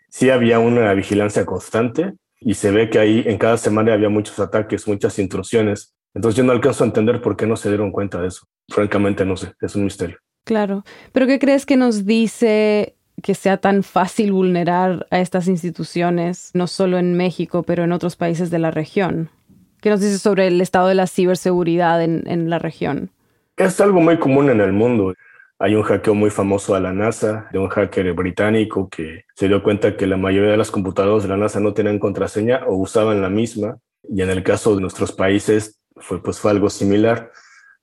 sí 0.08 0.30
había 0.30 0.58
una 0.58 0.94
vigilancia 0.94 1.44
constante 1.44 2.14
y 2.40 2.54
se 2.54 2.70
ve 2.70 2.88
que 2.88 2.98
ahí 2.98 3.24
en 3.26 3.36
cada 3.36 3.58
semana 3.58 3.92
había 3.92 4.08
muchos 4.08 4.38
ataques, 4.38 4.86
muchas 4.86 5.18
intrusiones. 5.18 5.94
Entonces 6.14 6.36
yo 6.36 6.44
no 6.44 6.52
alcanzo 6.52 6.84
a 6.84 6.86
entender 6.86 7.20
por 7.20 7.36
qué 7.36 7.46
no 7.46 7.56
se 7.56 7.68
dieron 7.68 7.90
cuenta 7.90 8.20
de 8.20 8.28
eso. 8.28 8.46
Francamente 8.68 9.24
no 9.24 9.36
sé, 9.36 9.52
es 9.60 9.74
un 9.76 9.84
misterio. 9.84 10.18
Claro, 10.46 10.84
pero 11.10 11.26
¿qué 11.26 11.40
crees 11.40 11.66
que 11.66 11.76
nos 11.76 12.06
dice 12.06 12.94
que 13.20 13.34
sea 13.34 13.56
tan 13.56 13.82
fácil 13.82 14.30
vulnerar 14.30 15.08
a 15.10 15.18
estas 15.18 15.48
instituciones, 15.48 16.52
no 16.54 16.68
solo 16.68 16.98
en 16.98 17.16
México, 17.16 17.64
pero 17.64 17.82
en 17.82 17.90
otros 17.90 18.14
países 18.14 18.48
de 18.48 18.60
la 18.60 18.70
región? 18.70 19.28
¿Qué 19.80 19.90
nos 19.90 20.00
dice 20.00 20.20
sobre 20.20 20.46
el 20.46 20.60
estado 20.60 20.86
de 20.86 20.94
la 20.94 21.08
ciberseguridad 21.08 22.00
en, 22.00 22.22
en 22.26 22.48
la 22.48 22.60
región? 22.60 23.10
Es 23.56 23.80
algo 23.80 24.00
muy 24.00 24.20
común 24.20 24.48
en 24.48 24.60
el 24.60 24.72
mundo. 24.72 25.14
Hay 25.58 25.74
un 25.74 25.82
hackeo 25.82 26.14
muy 26.14 26.30
famoso 26.30 26.76
a 26.76 26.80
la 26.80 26.92
NASA 26.92 27.48
de 27.50 27.58
un 27.58 27.66
hacker 27.66 28.12
británico 28.12 28.88
que 28.88 29.24
se 29.34 29.48
dio 29.48 29.64
cuenta 29.64 29.96
que 29.96 30.06
la 30.06 30.16
mayoría 30.16 30.52
de 30.52 30.56
las 30.56 30.70
computadoras 30.70 31.24
de 31.24 31.28
la 31.28 31.36
NASA 31.36 31.58
no 31.58 31.74
tenían 31.74 31.98
contraseña 31.98 32.60
o 32.68 32.76
usaban 32.76 33.20
la 33.20 33.30
misma. 33.30 33.78
Y 34.08 34.22
en 34.22 34.30
el 34.30 34.44
caso 34.44 34.76
de 34.76 34.80
nuestros 34.80 35.10
países 35.10 35.80
fue, 35.96 36.22
pues, 36.22 36.38
fue 36.38 36.52
algo 36.52 36.70
similar. 36.70 37.32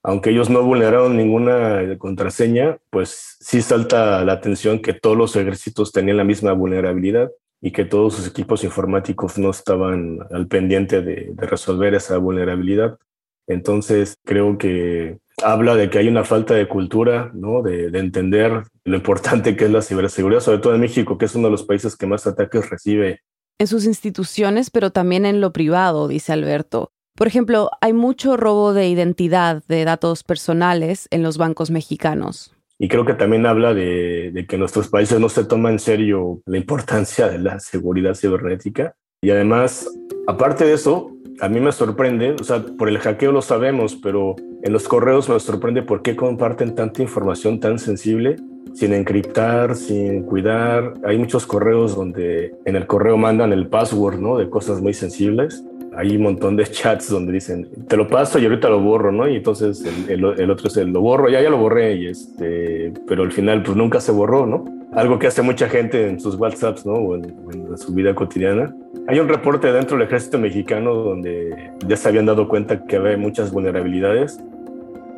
Aunque 0.04 0.30
ellos 0.30 0.50
no 0.50 0.62
vulneraron 0.62 1.16
ninguna 1.16 1.98
contraseña, 1.98 2.78
pues 2.90 3.36
sí 3.40 3.62
salta 3.62 4.24
la 4.24 4.34
atención 4.34 4.80
que 4.80 4.94
todos 4.94 5.16
los 5.16 5.34
ejércitos 5.34 5.90
tenían 5.90 6.18
la 6.18 6.24
misma 6.24 6.52
vulnerabilidad 6.52 7.32
y 7.60 7.72
que 7.72 7.84
todos 7.84 8.14
sus 8.14 8.28
equipos 8.28 8.62
informáticos 8.62 9.38
no 9.38 9.50
estaban 9.50 10.20
al 10.30 10.46
pendiente 10.46 11.00
de, 11.00 11.30
de 11.32 11.46
resolver 11.46 11.94
esa 11.94 12.18
vulnerabilidad. 12.18 12.98
Entonces 13.46 14.16
creo 14.24 14.58
que 14.58 15.18
habla 15.42 15.74
de 15.74 15.90
que 15.90 15.98
hay 15.98 16.08
una 16.08 16.24
falta 16.24 16.54
de 16.54 16.68
cultura, 16.68 17.30
¿no? 17.34 17.62
De, 17.62 17.86
entender 17.98 18.64
lo 18.84 18.96
importante 18.96 19.56
que 19.56 19.64
es 19.64 19.70
la 19.70 19.82
ciberseguridad, 19.82 20.40
sobre 20.40 20.58
todo 20.58 20.74
en 20.74 20.80
México, 20.80 21.18
que 21.18 21.24
es 21.24 21.34
uno 21.34 21.48
de 21.48 21.52
los 21.52 21.64
países 21.64 21.96
que 21.96 22.06
más 22.06 22.26
ataques 22.26 22.68
recibe. 22.70 23.20
En 23.58 23.66
sus 23.66 23.84
instituciones, 23.84 24.70
pero 24.70 24.90
también 24.90 25.26
en 25.26 25.40
lo 25.40 25.52
privado, 25.52 26.08
dice 26.08 26.32
Alberto. 26.32 26.92
Por 27.16 27.28
ejemplo, 27.28 27.70
hay 27.80 27.92
mucho 27.92 28.36
robo 28.36 28.72
de 28.72 28.88
identidad 28.88 29.62
de 29.68 29.84
datos 29.84 30.24
personales 30.24 31.06
en 31.12 31.22
los 31.22 31.38
bancos 31.38 31.70
mexicanos. 31.70 32.52
Y 32.76 32.88
creo 32.88 33.04
que 33.04 33.14
también 33.14 33.46
habla 33.46 33.72
de, 33.72 34.32
de 34.32 34.46
que 34.46 34.58
nuestros 34.58 34.88
países 34.88 35.20
no 35.20 35.28
se 35.28 35.44
toman 35.44 35.74
en 35.74 35.78
serio 35.78 36.42
la 36.44 36.58
importancia 36.58 37.28
de 37.28 37.38
la 37.38 37.60
seguridad 37.60 38.14
cibernética. 38.14 38.96
Y 39.22 39.30
además, 39.30 39.88
aparte 40.26 40.64
de 40.64 40.74
eso, 40.74 41.12
a 41.40 41.48
mí 41.48 41.60
me 41.60 41.70
sorprende, 41.70 42.34
o 42.40 42.42
sea, 42.42 42.64
por 42.76 42.88
el 42.88 42.98
hackeo 42.98 43.30
lo 43.30 43.42
sabemos, 43.42 43.94
pero 43.94 44.34
en 44.62 44.72
los 44.72 44.88
correos 44.88 45.28
me 45.28 45.38
sorprende 45.38 45.82
por 45.82 46.02
qué 46.02 46.16
comparten 46.16 46.74
tanta 46.74 47.00
información 47.00 47.60
tan 47.60 47.78
sensible 47.78 48.36
sin 48.74 48.92
encriptar, 48.92 49.76
sin 49.76 50.24
cuidar. 50.24 50.94
Hay 51.04 51.16
muchos 51.16 51.46
correos 51.46 51.96
donde 51.96 52.54
en 52.64 52.76
el 52.76 52.86
correo 52.86 53.16
mandan 53.16 53.52
el 53.52 53.68
password, 53.68 54.18
¿no? 54.18 54.36
De 54.36 54.50
cosas 54.50 54.80
muy 54.80 54.94
sensibles. 54.94 55.64
Hay 55.96 56.16
un 56.16 56.22
montón 56.22 56.56
de 56.56 56.64
chats 56.64 57.10
donde 57.10 57.32
dicen, 57.32 57.68
te 57.88 57.96
lo 57.96 58.08
paso 58.08 58.38
y 58.38 58.44
ahorita 58.44 58.68
lo 58.68 58.80
borro, 58.80 59.12
¿no? 59.12 59.28
Y 59.28 59.36
entonces 59.36 59.84
el, 60.08 60.24
el, 60.24 60.50
otro 60.50 60.68
es 60.68 60.76
el, 60.76 60.90
lo 60.90 61.00
borro, 61.00 61.28
ya, 61.28 61.40
ya 61.40 61.50
lo 61.50 61.58
borré, 61.58 61.94
y 61.94 62.06
este, 62.06 62.92
pero 63.06 63.22
al 63.22 63.32
final 63.32 63.62
pues 63.62 63.76
nunca 63.76 64.00
se 64.00 64.12
borró, 64.12 64.46
¿no? 64.46 64.64
Algo 64.92 65.18
que 65.18 65.26
hace 65.26 65.42
mucha 65.42 65.68
gente 65.68 66.08
en 66.08 66.20
sus 66.20 66.36
WhatsApps, 66.36 66.86
¿no? 66.86 66.94
O 66.94 67.14
en, 67.16 67.24
en 67.24 67.78
su 67.78 67.92
vida 67.92 68.14
cotidiana. 68.14 68.74
Hay 69.06 69.18
un 69.18 69.28
reporte 69.28 69.72
dentro 69.72 69.96
del 69.96 70.06
ejército 70.06 70.38
mexicano 70.38 70.94
donde 70.94 71.72
ya 71.86 71.96
se 71.96 72.08
habían 72.08 72.26
dado 72.26 72.48
cuenta 72.48 72.84
que 72.84 72.96
había 72.96 73.16
muchas 73.16 73.52
vulnerabilidades 73.52 74.40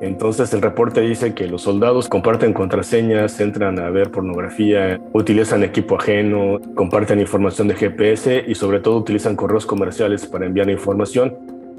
entonces 0.01 0.53
el 0.53 0.61
reporte 0.61 1.01
dice 1.01 1.33
que 1.35 1.47
los 1.47 1.63
soldados 1.63 2.09
comparten 2.09 2.53
contraseñas, 2.53 3.41
entran 3.41 3.79
a 3.79 3.89
ver 3.89 4.11
pornografía, 4.11 5.01
utilizan 5.13 5.65
equipo 5.65 5.97
ajeno, 5.97 6.61
comparten 6.75 7.19
información 7.19 7.69
de 7.69 7.75
GPS 7.75 8.45
y 8.47 8.55
sobre 8.55 8.81
todo 8.81 8.99
utilizan 8.99 9.37
correos 9.37 9.65
comerciales 9.65 10.27
para 10.27 10.47
enviar 10.47 10.69
información. 10.69 11.35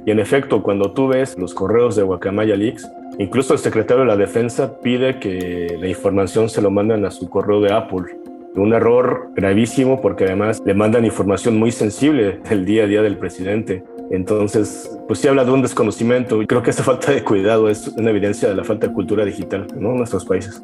Y 0.05 0.11
en 0.11 0.19
efecto, 0.19 0.63
cuando 0.63 0.93
tú 0.93 1.09
ves 1.09 1.37
los 1.37 1.53
correos 1.53 1.95
de 1.95 2.03
Guacamaya 2.03 2.55
Leaks, 2.55 2.89
incluso 3.19 3.53
el 3.53 3.59
secretario 3.59 4.01
de 4.01 4.07
la 4.07 4.17
Defensa 4.17 4.79
pide 4.79 5.19
que 5.19 5.77
la 5.79 5.87
información 5.87 6.49
se 6.49 6.61
lo 6.61 6.71
manden 6.71 7.05
a 7.05 7.11
su 7.11 7.29
correo 7.29 7.61
de 7.61 7.73
Apple. 7.73 8.17
Un 8.55 8.73
error 8.73 9.29
gravísimo 9.35 10.01
porque 10.01 10.25
además 10.25 10.61
le 10.65 10.73
mandan 10.73 11.05
información 11.05 11.57
muy 11.57 11.71
sensible 11.71 12.39
del 12.49 12.65
día 12.65 12.83
a 12.83 12.87
día 12.87 13.01
del 13.01 13.17
presidente. 13.17 13.83
Entonces, 14.09 14.89
pues 15.07 15.19
sí 15.19 15.27
habla 15.27 15.43
de 15.43 15.51
un 15.51 15.61
desconocimiento 15.61 16.41
y 16.41 16.47
creo 16.47 16.63
que 16.63 16.69
esta 16.69 16.83
falta 16.83 17.11
de 17.11 17.23
cuidado 17.23 17.69
es 17.69 17.87
una 17.89 18.09
evidencia 18.09 18.49
de 18.49 18.55
la 18.55 18.63
falta 18.63 18.87
de 18.87 18.93
cultura 18.93 19.25
digital 19.25 19.67
¿no? 19.77 19.91
en 19.91 19.97
nuestros 19.97 20.25
países. 20.25 20.63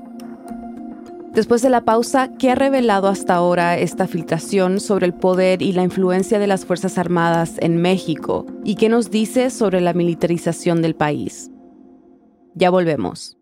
Después 1.33 1.63
de 1.63 1.71
la 1.71 1.81
pausa, 1.81 2.29
¿qué 2.37 2.51
ha 2.51 2.55
revelado 2.55 3.07
hasta 3.07 3.33
ahora 3.33 3.79
esta 3.79 4.07
filtración 4.07 4.79
sobre 4.79 5.07
el 5.07 5.15
poder 5.15 5.63
y 5.63 5.71
la 5.73 5.81
influencia 5.81 6.37
de 6.37 6.45
las 6.45 6.63
Fuerzas 6.63 6.99
Armadas 6.99 7.55
en 7.59 7.81
México? 7.81 8.45
¿Y 8.63 8.75
qué 8.75 8.87
nos 8.87 9.09
dice 9.09 9.49
sobre 9.49 9.81
la 9.81 9.93
militarización 9.93 10.83
del 10.83 10.95
país? 10.95 11.49
Ya 12.53 12.69
volvemos. 12.69 13.39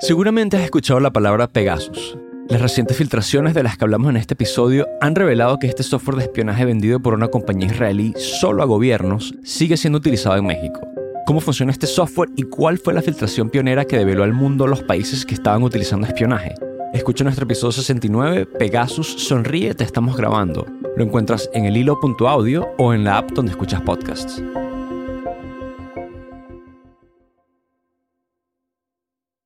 Seguramente 0.00 0.56
has 0.56 0.62
escuchado 0.62 0.98
la 0.98 1.12
palabra 1.12 1.46
Pegasus. 1.46 2.16
Las 2.48 2.62
recientes 2.62 2.96
filtraciones 2.96 3.52
de 3.52 3.62
las 3.62 3.76
que 3.76 3.84
hablamos 3.84 4.08
en 4.08 4.16
este 4.16 4.32
episodio 4.32 4.88
han 5.02 5.14
revelado 5.14 5.58
que 5.58 5.66
este 5.66 5.82
software 5.82 6.16
de 6.16 6.22
espionaje 6.22 6.64
vendido 6.64 7.00
por 7.00 7.12
una 7.12 7.28
compañía 7.28 7.66
israelí 7.66 8.14
solo 8.16 8.62
a 8.62 8.66
gobiernos 8.66 9.34
sigue 9.44 9.76
siendo 9.76 9.98
utilizado 9.98 10.36
en 10.38 10.46
México. 10.46 10.80
¿Cómo 11.26 11.42
funciona 11.42 11.70
este 11.70 11.86
software 11.86 12.30
y 12.34 12.44
cuál 12.44 12.78
fue 12.78 12.94
la 12.94 13.02
filtración 13.02 13.50
pionera 13.50 13.84
que 13.84 13.98
develó 13.98 14.24
al 14.24 14.32
mundo 14.32 14.66
los 14.66 14.82
países 14.82 15.26
que 15.26 15.34
estaban 15.34 15.62
utilizando 15.62 16.06
espionaje? 16.06 16.54
Escucha 16.94 17.22
nuestro 17.22 17.44
episodio 17.44 17.72
69, 17.72 18.46
Pegasus 18.46 19.06
Sonríe, 19.06 19.74
te 19.74 19.84
estamos 19.84 20.16
grabando. 20.16 20.66
Lo 20.96 21.04
encuentras 21.04 21.50
en 21.52 21.66
el 21.66 21.76
hilo.audio 21.76 22.70
o 22.78 22.94
en 22.94 23.04
la 23.04 23.18
app 23.18 23.32
donde 23.32 23.52
escuchas 23.52 23.82
podcasts. 23.82 24.42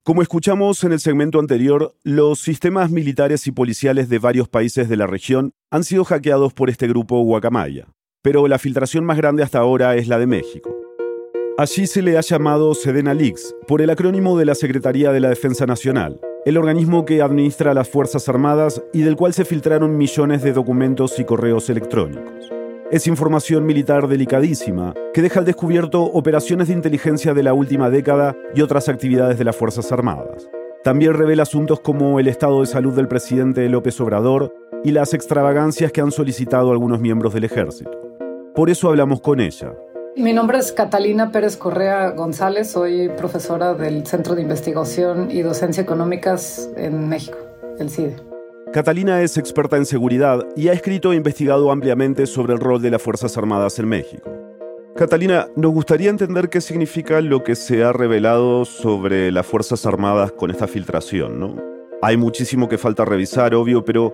Como 0.07 0.21
escuchamos 0.21 0.85
en 0.85 0.93
el 0.93 1.01
segmento 1.01 1.41
anterior, 1.41 1.95
los 2.03 2.39
sistemas 2.39 2.91
militares 2.91 3.47
y 3.47 3.53
policiales 3.53 4.11
de 4.11 4.19
varios 4.19 4.51
países 4.51 4.87
de 4.87 4.99
la 4.99 5.07
región 5.07 5.55
han 5.71 5.83
sido 5.83 6.05
hackeados 6.05 6.53
por 6.53 6.69
este 6.69 6.87
grupo 6.87 7.23
Guacamaya, 7.23 7.87
pero 8.21 8.47
la 8.47 8.59
filtración 8.59 9.07
más 9.07 9.17
grande 9.17 9.43
hasta 9.43 9.61
ahora 9.61 9.97
es 9.97 10.07
la 10.07 10.19
de 10.19 10.27
México. 10.27 10.77
Allí 11.57 11.87
se 11.87 12.03
le 12.03 12.19
ha 12.19 12.21
llamado 12.21 12.75
Sedena 12.75 13.15
Leaks, 13.15 13.55
por 13.67 13.81
el 13.81 13.89
acrónimo 13.89 14.39
de 14.39 14.45
la 14.45 14.55
Secretaría 14.55 15.11
de 15.11 15.21
la 15.21 15.31
Defensa 15.31 15.65
Nacional, 15.65 16.21
el 16.45 16.59
organismo 16.59 17.07
que 17.07 17.23
administra 17.23 17.73
las 17.73 17.89
Fuerzas 17.89 18.29
Armadas 18.29 18.83
y 18.93 19.01
del 19.01 19.17
cual 19.17 19.33
se 19.33 19.47
filtraron 19.47 19.97
millones 19.97 20.43
de 20.43 20.53
documentos 20.53 21.19
y 21.19 21.25
correos 21.25 21.71
electrónicos. 21.71 22.53
Es 22.95 23.09
información 23.09 23.67
militar 23.67 24.07
delicadísima 24.07 24.95
que 25.13 25.21
deja 25.21 25.41
al 25.41 25.45
descubierto 25.45 26.05
operaciones 26.05 26.69
de 26.69 26.75
inteligencia 26.75 27.35
de 27.35 27.43
la 27.43 27.53
última 27.53 27.91
década 27.91 28.37
y 28.55 28.61
otras 28.61 28.89
actividades 28.89 29.37
de 29.37 29.43
las 29.43 29.57
Fuerzas 29.57 29.91
Armadas. 29.91 30.49
También 30.85 31.15
revela 31.15 31.43
asuntos 31.43 31.81
como 31.81 32.21
el 32.21 32.29
estado 32.29 32.61
de 32.61 32.69
salud 32.69 32.95
del 32.95 33.09
presidente 33.09 33.69
López 33.69 34.01
Obrador 34.01 34.55
y 34.85 34.93
las 34.93 35.13
extravagancias 35.13 35.91
que 35.91 36.03
han 36.03 36.13
solicitado 36.13 36.71
algunos 36.71 37.01
miembros 37.01 37.35
del 37.35 37.43
ejército. 37.43 37.91
Por 38.55 38.71
eso 38.71 38.91
hablamos 38.91 39.21
con 39.21 39.41
ella. 39.41 39.73
Mi 40.15 40.33
nombre 40.33 40.59
es 40.59 40.71
Catalina 40.71 41.33
Pérez 41.33 41.57
Correa 41.57 42.11
González, 42.11 42.71
soy 42.71 43.09
profesora 43.09 43.75
del 43.75 44.07
Centro 44.07 44.37
de 44.37 44.43
Investigación 44.43 45.33
y 45.33 45.43
Docencia 45.43 45.83
Económicas 45.83 46.71
en 46.77 47.09
México, 47.09 47.39
el 47.81 47.91
CIDE. 47.91 48.34
Catalina 48.75 49.23
es 49.23 49.39
experta 49.39 49.77
en 49.77 49.87
seguridad 49.87 50.49
y 50.57 50.67
ha 50.67 50.73
escrito 50.73 51.13
e 51.13 51.17
investigado 51.17 51.71
ampliamente 51.71 52.27
sobre 52.27 52.55
el 52.55 52.59
rol 52.59 52.83
de 52.83 52.91
las 52.91 53.01
Fuerzas 53.01 53.39
Armadas 53.39 53.79
en 53.79 53.87
México. 53.87 54.29
Catalina, 54.97 55.47
nos 55.55 55.73
gustaría 55.73 56.11
entender 56.11 56.49
qué 56.49 56.61
significa 56.61 57.21
lo 57.21 57.45
que 57.45 57.55
se 57.55 57.85
ha 57.85 57.93
revelado 57.93 58.65
sobre 58.65 59.31
las 59.31 59.47
Fuerzas 59.47 59.87
Armadas 59.87 60.33
con 60.33 60.51
esta 60.51 60.67
filtración, 60.67 61.39
¿no? 61.39 61.55
Hay 62.03 62.17
muchísimo 62.17 62.69
que 62.69 62.77
falta 62.77 63.05
revisar, 63.05 63.55
obvio, 63.55 63.85
pero 63.85 64.13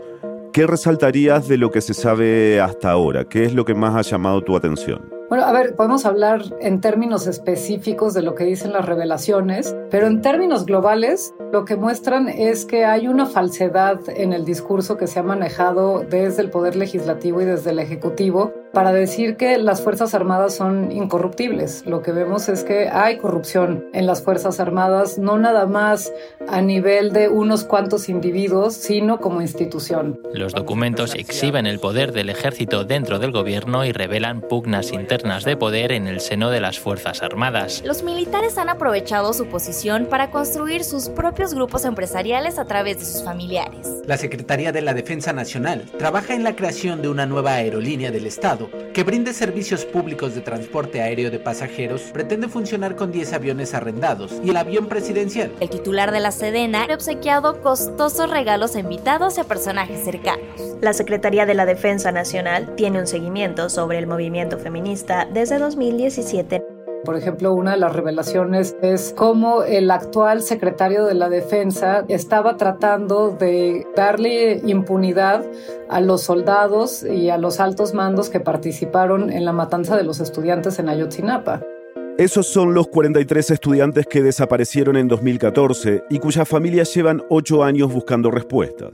¿qué 0.52 0.66
resaltarías 0.66 1.48
de 1.48 1.56
lo 1.56 1.70
que 1.70 1.80
se 1.80 1.94
sabe 1.94 2.60
hasta 2.60 2.90
ahora? 2.90 3.24
¿Qué 3.24 3.44
es 3.44 3.54
lo 3.54 3.64
que 3.64 3.72
más 3.72 3.96
ha 3.96 4.10
llamado 4.10 4.42
tu 4.42 4.54
atención? 4.54 5.19
Bueno, 5.30 5.44
a 5.44 5.52
ver, 5.52 5.76
podemos 5.76 6.06
hablar 6.06 6.42
en 6.60 6.80
términos 6.80 7.28
específicos 7.28 8.14
de 8.14 8.22
lo 8.22 8.34
que 8.34 8.42
dicen 8.42 8.72
las 8.72 8.84
revelaciones, 8.84 9.76
pero 9.88 10.08
en 10.08 10.22
términos 10.22 10.66
globales 10.66 11.36
lo 11.52 11.64
que 11.64 11.76
muestran 11.76 12.28
es 12.28 12.64
que 12.64 12.84
hay 12.84 13.06
una 13.06 13.26
falsedad 13.26 14.00
en 14.08 14.32
el 14.32 14.44
discurso 14.44 14.96
que 14.96 15.06
se 15.06 15.20
ha 15.20 15.22
manejado 15.22 16.00
desde 16.00 16.42
el 16.42 16.50
Poder 16.50 16.74
Legislativo 16.74 17.40
y 17.40 17.44
desde 17.44 17.70
el 17.70 17.78
Ejecutivo 17.78 18.52
para 18.72 18.92
decir 18.92 19.36
que 19.36 19.58
las 19.58 19.82
Fuerzas 19.82 20.14
Armadas 20.14 20.54
son 20.54 20.92
incorruptibles. 20.92 21.84
Lo 21.86 22.02
que 22.02 22.12
vemos 22.12 22.48
es 22.48 22.64
que 22.64 22.88
hay 22.88 23.18
corrupción 23.18 23.86
en 23.92 24.06
las 24.06 24.22
Fuerzas 24.22 24.60
Armadas, 24.60 25.18
no 25.18 25.38
nada 25.38 25.66
más 25.66 26.12
a 26.48 26.60
nivel 26.60 27.12
de 27.12 27.28
unos 27.28 27.64
cuantos 27.64 28.08
individuos, 28.08 28.74
sino 28.74 29.18
como 29.20 29.42
institución. 29.42 30.20
Los 30.32 30.52
documentos 30.52 31.14
exhiben 31.14 31.66
el 31.66 31.80
poder 31.80 32.12
del 32.12 32.30
ejército 32.30 32.84
dentro 32.84 33.18
del 33.18 33.32
gobierno 33.32 33.84
y 33.84 33.92
revelan 33.92 34.40
pugnas 34.40 34.92
internas 34.92 35.44
de 35.44 35.56
poder 35.56 35.92
en 35.92 36.06
el 36.06 36.20
seno 36.20 36.50
de 36.50 36.60
las 36.60 36.78
Fuerzas 36.78 37.22
Armadas. 37.22 37.82
Los 37.84 38.02
militares 38.02 38.58
han 38.58 38.68
aprovechado 38.68 39.32
su 39.32 39.46
posición 39.46 40.06
para 40.06 40.30
construir 40.30 40.84
sus 40.84 41.08
propios 41.08 41.54
grupos 41.54 41.84
empresariales 41.84 42.58
a 42.58 42.64
través 42.64 42.98
de 42.98 43.04
sus 43.04 43.24
familiares. 43.24 44.02
La 44.06 44.16
Secretaría 44.16 44.72
de 44.72 44.82
la 44.82 44.94
Defensa 44.94 45.32
Nacional 45.32 45.84
trabaja 45.98 46.34
en 46.34 46.44
la 46.44 46.56
creación 46.56 47.02
de 47.02 47.08
una 47.08 47.26
nueva 47.26 47.54
aerolínea 47.54 48.10
del 48.10 48.26
Estado 48.26 48.59
que 48.68 49.04
brinde 49.04 49.32
servicios 49.32 49.84
públicos 49.84 50.34
de 50.34 50.40
transporte 50.40 51.00
aéreo 51.00 51.30
de 51.30 51.38
pasajeros, 51.38 52.02
pretende 52.12 52.48
funcionar 52.48 52.96
con 52.96 53.12
10 53.12 53.32
aviones 53.32 53.74
arrendados 53.74 54.40
y 54.44 54.50
el 54.50 54.56
avión 54.56 54.88
presidencial. 54.88 55.52
El 55.60 55.70
titular 55.70 56.12
de 56.12 56.20
la 56.20 56.32
Sedena 56.32 56.84
ha 56.84 56.94
obsequiado 56.94 57.62
costosos 57.62 58.28
regalos 58.30 58.76
a 58.76 58.80
invitados 58.80 59.38
y 59.38 59.40
a 59.40 59.44
personajes 59.44 60.04
cercanos. 60.04 60.76
La 60.80 60.92
Secretaría 60.92 61.46
de 61.46 61.54
la 61.54 61.66
Defensa 61.66 62.12
Nacional 62.12 62.74
tiene 62.74 63.00
un 63.00 63.06
seguimiento 63.06 63.70
sobre 63.70 63.98
el 63.98 64.06
movimiento 64.06 64.58
feminista 64.58 65.28
desde 65.32 65.58
2017. 65.58 66.69
Por 67.04 67.16
ejemplo, 67.16 67.54
una 67.54 67.72
de 67.72 67.78
las 67.78 67.94
revelaciones 67.94 68.76
es 68.82 69.14
cómo 69.16 69.62
el 69.62 69.90
actual 69.90 70.42
secretario 70.42 71.06
de 71.06 71.14
la 71.14 71.30
Defensa 71.30 72.04
estaba 72.08 72.56
tratando 72.58 73.30
de 73.30 73.86
darle 73.96 74.60
impunidad 74.66 75.44
a 75.88 76.00
los 76.00 76.22
soldados 76.22 77.02
y 77.02 77.30
a 77.30 77.38
los 77.38 77.58
altos 77.58 77.94
mandos 77.94 78.28
que 78.28 78.40
participaron 78.40 79.32
en 79.32 79.44
la 79.46 79.52
matanza 79.52 79.96
de 79.96 80.04
los 80.04 80.20
estudiantes 80.20 80.78
en 80.78 80.90
Ayotzinapa. 80.90 81.62
Esos 82.18 82.46
son 82.46 82.74
los 82.74 82.88
43 82.88 83.50
estudiantes 83.50 84.06
que 84.06 84.22
desaparecieron 84.22 84.96
en 84.98 85.08
2014 85.08 86.04
y 86.10 86.18
cuyas 86.18 86.46
familias 86.46 86.94
llevan 86.94 87.22
ocho 87.30 87.64
años 87.64 87.90
buscando 87.90 88.30
respuestas. 88.30 88.92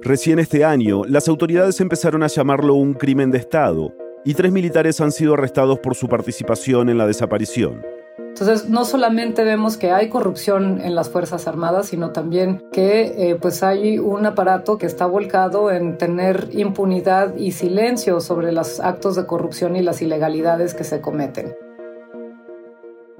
Recién 0.00 0.38
este 0.38 0.64
año, 0.64 1.02
las 1.04 1.28
autoridades 1.28 1.80
empezaron 1.80 2.22
a 2.22 2.28
llamarlo 2.28 2.74
un 2.74 2.94
crimen 2.94 3.30
de 3.30 3.38
Estado, 3.38 3.94
y 4.24 4.34
tres 4.34 4.52
militares 4.52 5.00
han 5.00 5.12
sido 5.12 5.34
arrestados 5.34 5.78
por 5.78 5.94
su 5.94 6.08
participación 6.08 6.88
en 6.88 6.98
la 6.98 7.06
desaparición. 7.06 7.84
Entonces, 8.18 8.70
no 8.70 8.84
solamente 8.84 9.44
vemos 9.44 9.76
que 9.76 9.92
hay 9.92 10.08
corrupción 10.08 10.80
en 10.80 10.94
las 10.94 11.10
Fuerzas 11.10 11.46
Armadas, 11.46 11.88
sino 11.88 12.12
también 12.12 12.62
que 12.72 13.30
eh, 13.30 13.36
pues 13.36 13.62
hay 13.62 13.98
un 13.98 14.24
aparato 14.24 14.78
que 14.78 14.86
está 14.86 15.06
volcado 15.06 15.70
en 15.70 15.98
tener 15.98 16.48
impunidad 16.52 17.36
y 17.36 17.52
silencio 17.52 18.20
sobre 18.20 18.52
los 18.52 18.80
actos 18.80 19.16
de 19.16 19.26
corrupción 19.26 19.76
y 19.76 19.82
las 19.82 20.00
ilegalidades 20.00 20.74
que 20.74 20.84
se 20.84 21.00
cometen. 21.00 21.54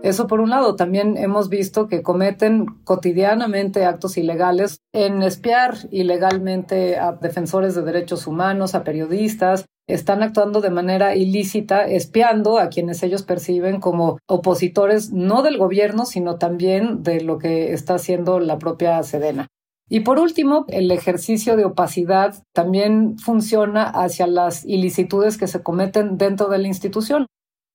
Eso 0.03 0.27
por 0.27 0.41
un 0.41 0.51
lado, 0.51 0.75
también 0.75 1.17
hemos 1.17 1.49
visto 1.49 1.87
que 1.87 2.03
cometen 2.03 2.67
cotidianamente 2.85 3.85
actos 3.85 4.17
ilegales 4.17 4.81
en 4.93 5.23
espiar 5.23 5.77
ilegalmente 5.93 6.99
a 6.99 7.13
defensores 7.13 7.77
de 7.77 7.83
derechos 7.83 8.27
humanos, 8.27 8.75
a 8.75 8.83
periodistas, 8.83 9.67
están 9.87 10.23
actuando 10.23 10.61
de 10.61 10.71
manera 10.71 11.17
ilícita, 11.17 11.87
espiando 11.87 12.59
a 12.59 12.69
quienes 12.69 13.03
ellos 13.03 13.23
perciben 13.23 13.81
como 13.81 14.19
opositores 14.27 15.13
no 15.13 15.43
del 15.43 15.59
gobierno, 15.59 16.07
sino 16.07 16.37
también 16.37 17.03
de 17.03 17.21
lo 17.21 17.39
que 17.39 17.73
está 17.73 17.95
haciendo 17.95 18.41
la 18.41 18.59
propia 18.59 19.03
Sedena. 19.03 19.49
Y 19.89 20.01
por 20.01 20.19
último, 20.19 20.65
el 20.69 20.91
ejercicio 20.91 21.57
de 21.57 21.67
opacidad 21.67 22.43
también 22.55 23.19
funciona 23.19 23.85
hacia 23.85 24.27
las 24.27 24.65
ilicitudes 24.65 25.37
que 25.37 25.47
se 25.47 25.63
cometen 25.63 26.17
dentro 26.17 26.49
de 26.49 26.59
la 26.59 26.69
institución. 26.69 27.27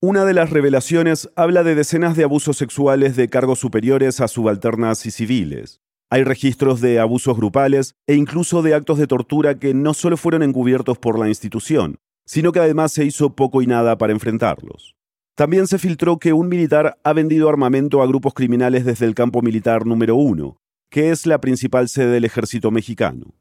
Una 0.02 0.26
de 0.26 0.34
las 0.34 0.50
revelaciones 0.50 1.30
habla 1.36 1.64
de 1.64 1.76
decenas 1.76 2.16
de 2.16 2.24
abusos 2.24 2.58
sexuales 2.58 3.16
de 3.16 3.30
cargos 3.30 3.60
superiores 3.60 4.22
a 4.22 4.28
subalternas 4.28 5.06
y 5.06 5.12
civiles. 5.12 5.82
Hay 6.10 6.24
registros 6.24 6.80
de 6.80 7.00
abusos 7.00 7.36
grupales 7.36 7.96
e 8.08 8.16
incluso 8.16 8.62
de 8.62 8.74
actos 8.74 8.98
de 8.98 9.08
tortura 9.08 9.60
que 9.60 9.74
no 9.74 9.94
solo 9.94 10.16
fueron 10.16 10.42
encubiertos 10.42 10.98
por 10.98 11.20
la 11.20 11.28
institución, 11.28 11.98
sino 12.26 12.54
que 12.54 12.60
además 12.60 12.94
se 12.94 13.04
hizo 13.04 13.36
poco 13.36 13.62
y 13.62 13.68
nada 13.68 13.98
para 13.98 14.14
enfrentarlos. 14.14 14.96
También 15.36 15.68
se 15.68 15.78
filtró 15.78 16.18
que 16.18 16.32
un 16.32 16.48
militar 16.48 16.98
ha 17.04 17.14
vendido 17.14 17.50
armamento 17.50 18.02
a 18.02 18.08
grupos 18.08 18.34
criminales 18.34 18.86
desde 18.86 19.06
el 19.06 19.16
campo 19.16 19.42
militar 19.42 19.86
número 19.86 20.16
uno, 20.16 20.58
que 20.90 21.12
es 21.12 21.26
la 21.26 21.42
principal 21.42 21.90
sede 21.90 22.12
del 22.12 22.26
ejército 22.26 22.72
mexicano. 22.72 23.36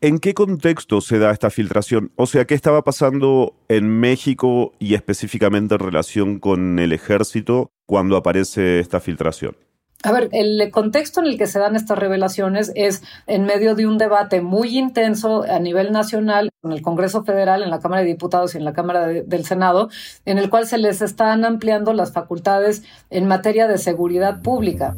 ¿En 0.00 0.18
qué 0.18 0.34
contexto 0.34 1.00
se 1.00 1.18
da 1.18 1.30
esta 1.30 1.50
filtración? 1.50 2.12
O 2.16 2.26
sea, 2.26 2.44
¿qué 2.44 2.54
estaba 2.54 2.82
pasando 2.82 3.54
en 3.68 3.88
México 3.88 4.72
y 4.78 4.94
específicamente 4.94 5.74
en 5.74 5.80
relación 5.80 6.38
con 6.40 6.78
el 6.78 6.92
ejército 6.92 7.70
cuando 7.86 8.16
aparece 8.16 8.80
esta 8.80 9.00
filtración? 9.00 9.56
A 10.04 10.12
ver, 10.12 10.28
el 10.30 10.70
contexto 10.70 11.20
en 11.20 11.26
el 11.26 11.36
que 11.36 11.48
se 11.48 11.58
dan 11.58 11.74
estas 11.74 11.98
revelaciones 11.98 12.70
es 12.76 13.02
en 13.26 13.44
medio 13.44 13.74
de 13.74 13.84
un 13.84 13.98
debate 13.98 14.40
muy 14.40 14.78
intenso 14.78 15.42
a 15.42 15.58
nivel 15.58 15.90
nacional 15.90 16.50
en 16.62 16.70
el 16.70 16.82
Congreso 16.82 17.24
Federal, 17.24 17.64
en 17.64 17.70
la 17.70 17.80
Cámara 17.80 18.02
de 18.02 18.08
Diputados 18.08 18.54
y 18.54 18.58
en 18.58 18.64
la 18.64 18.74
Cámara 18.74 19.08
del 19.08 19.44
Senado, 19.44 19.90
en 20.24 20.38
el 20.38 20.50
cual 20.50 20.66
se 20.66 20.78
les 20.78 21.02
están 21.02 21.44
ampliando 21.44 21.92
las 21.94 22.12
facultades 22.12 22.84
en 23.10 23.26
materia 23.26 23.66
de 23.66 23.76
seguridad 23.76 24.40
pública. 24.40 24.96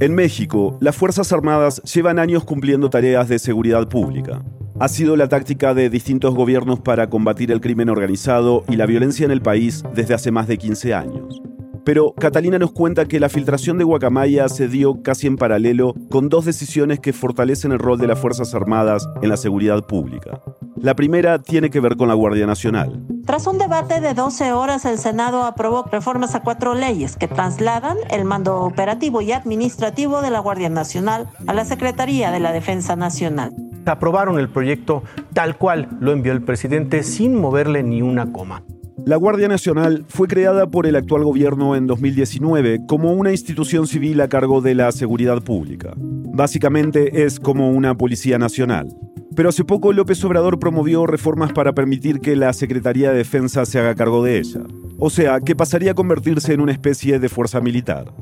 En 0.00 0.14
México, 0.14 0.78
las 0.80 0.96
Fuerzas 0.96 1.30
Armadas 1.30 1.82
llevan 1.82 2.18
años 2.18 2.44
cumpliendo 2.44 2.88
tareas 2.88 3.28
de 3.28 3.38
seguridad 3.38 3.86
pública. 3.88 4.42
Ha 4.80 4.88
sido 4.88 5.14
la 5.14 5.28
táctica 5.28 5.74
de 5.74 5.90
distintos 5.90 6.34
gobiernos 6.34 6.80
para 6.80 7.10
combatir 7.10 7.52
el 7.52 7.60
crimen 7.60 7.90
organizado 7.90 8.64
y 8.66 8.76
la 8.76 8.86
violencia 8.86 9.26
en 9.26 9.30
el 9.30 9.42
país 9.42 9.84
desde 9.94 10.14
hace 10.14 10.30
más 10.30 10.48
de 10.48 10.56
15 10.56 10.94
años. 10.94 11.42
Pero 11.84 12.14
Catalina 12.14 12.58
nos 12.58 12.72
cuenta 12.72 13.06
que 13.06 13.18
la 13.18 13.28
filtración 13.28 13.76
de 13.76 13.84
Guacamaya 13.84 14.48
se 14.48 14.68
dio 14.68 15.02
casi 15.02 15.26
en 15.26 15.36
paralelo 15.36 15.94
con 16.10 16.28
dos 16.28 16.44
decisiones 16.44 17.00
que 17.00 17.12
fortalecen 17.12 17.72
el 17.72 17.80
rol 17.80 17.98
de 17.98 18.06
las 18.06 18.20
Fuerzas 18.20 18.54
Armadas 18.54 19.08
en 19.20 19.28
la 19.28 19.36
seguridad 19.36 19.84
pública. 19.86 20.40
La 20.76 20.94
primera 20.94 21.40
tiene 21.40 21.70
que 21.70 21.80
ver 21.80 21.96
con 21.96 22.08
la 22.08 22.14
Guardia 22.14 22.46
Nacional. 22.46 23.04
Tras 23.26 23.46
un 23.46 23.58
debate 23.58 24.00
de 24.00 24.14
12 24.14 24.52
horas, 24.52 24.84
el 24.84 24.98
Senado 24.98 25.44
aprobó 25.44 25.84
reformas 25.90 26.34
a 26.34 26.42
cuatro 26.42 26.74
leyes 26.74 27.16
que 27.16 27.28
trasladan 27.28 27.96
el 28.10 28.24
mando 28.24 28.60
operativo 28.60 29.20
y 29.20 29.32
administrativo 29.32 30.22
de 30.22 30.30
la 30.30 30.40
Guardia 30.40 30.68
Nacional 30.68 31.28
a 31.46 31.52
la 31.52 31.64
Secretaría 31.64 32.30
de 32.30 32.40
la 32.40 32.52
Defensa 32.52 32.94
Nacional. 32.94 33.52
Aprobaron 33.86 34.38
el 34.38 34.48
proyecto 34.48 35.02
tal 35.32 35.56
cual 35.56 35.88
lo 36.00 36.12
envió 36.12 36.32
el 36.32 36.42
presidente 36.42 37.02
sin 37.02 37.34
moverle 37.40 37.82
ni 37.82 38.02
una 38.02 38.30
coma. 38.32 38.62
La 39.04 39.16
Guardia 39.16 39.48
Nacional 39.48 40.04
fue 40.06 40.28
creada 40.28 40.68
por 40.68 40.86
el 40.86 40.94
actual 40.94 41.24
gobierno 41.24 41.74
en 41.74 41.88
2019 41.88 42.82
como 42.86 43.12
una 43.12 43.32
institución 43.32 43.88
civil 43.88 44.20
a 44.20 44.28
cargo 44.28 44.60
de 44.60 44.76
la 44.76 44.92
seguridad 44.92 45.42
pública. 45.42 45.94
Básicamente 45.96 47.24
es 47.24 47.40
como 47.40 47.70
una 47.70 47.96
policía 47.96 48.38
nacional. 48.38 48.94
Pero 49.34 49.48
hace 49.48 49.64
poco 49.64 49.92
López 49.92 50.24
Obrador 50.24 50.60
promovió 50.60 51.04
reformas 51.06 51.52
para 51.52 51.72
permitir 51.72 52.20
que 52.20 52.36
la 52.36 52.52
Secretaría 52.52 53.10
de 53.10 53.18
Defensa 53.18 53.66
se 53.66 53.80
haga 53.80 53.96
cargo 53.96 54.22
de 54.22 54.38
ella. 54.38 54.60
O 54.98 55.10
sea, 55.10 55.40
que 55.40 55.56
pasaría 55.56 55.92
a 55.92 55.94
convertirse 55.94 56.52
en 56.52 56.60
una 56.60 56.72
especie 56.72 57.18
de 57.18 57.28
fuerza 57.28 57.60
militar. 57.60 58.12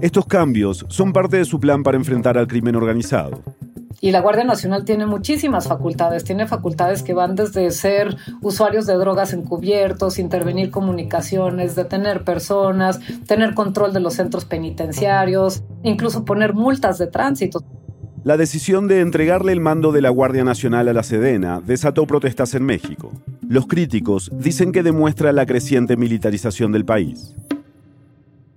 Estos 0.00 0.26
cambios 0.26 0.86
son 0.88 1.12
parte 1.12 1.36
de 1.36 1.44
su 1.44 1.60
plan 1.60 1.82
para 1.82 1.98
enfrentar 1.98 2.38
al 2.38 2.46
crimen 2.46 2.76
organizado. 2.76 3.42
Y 4.00 4.12
la 4.12 4.20
Guardia 4.20 4.44
Nacional 4.44 4.84
tiene 4.84 5.06
muchísimas 5.06 5.66
facultades, 5.66 6.22
tiene 6.22 6.46
facultades 6.46 7.02
que 7.02 7.14
van 7.14 7.34
desde 7.34 7.68
ser 7.72 8.16
usuarios 8.42 8.86
de 8.86 8.94
drogas 8.94 9.32
encubiertos, 9.32 10.20
intervenir 10.20 10.70
comunicaciones, 10.70 11.74
detener 11.74 12.22
personas, 12.22 13.00
tener 13.26 13.54
control 13.54 13.92
de 13.92 14.00
los 14.00 14.14
centros 14.14 14.44
penitenciarios, 14.44 15.64
incluso 15.82 16.24
poner 16.24 16.54
multas 16.54 16.98
de 16.98 17.08
tránsito. 17.08 17.64
La 18.22 18.36
decisión 18.36 18.86
de 18.86 19.00
entregarle 19.00 19.52
el 19.52 19.60
mando 19.60 19.90
de 19.90 20.02
la 20.02 20.10
Guardia 20.10 20.44
Nacional 20.44 20.86
a 20.88 20.92
la 20.92 21.02
Sedena 21.02 21.60
desató 21.60 22.06
protestas 22.06 22.54
en 22.54 22.64
México. 22.64 23.10
Los 23.48 23.66
críticos 23.66 24.30
dicen 24.32 24.70
que 24.70 24.82
demuestra 24.82 25.32
la 25.32 25.46
creciente 25.46 25.96
militarización 25.96 26.70
del 26.70 26.84
país. 26.84 27.34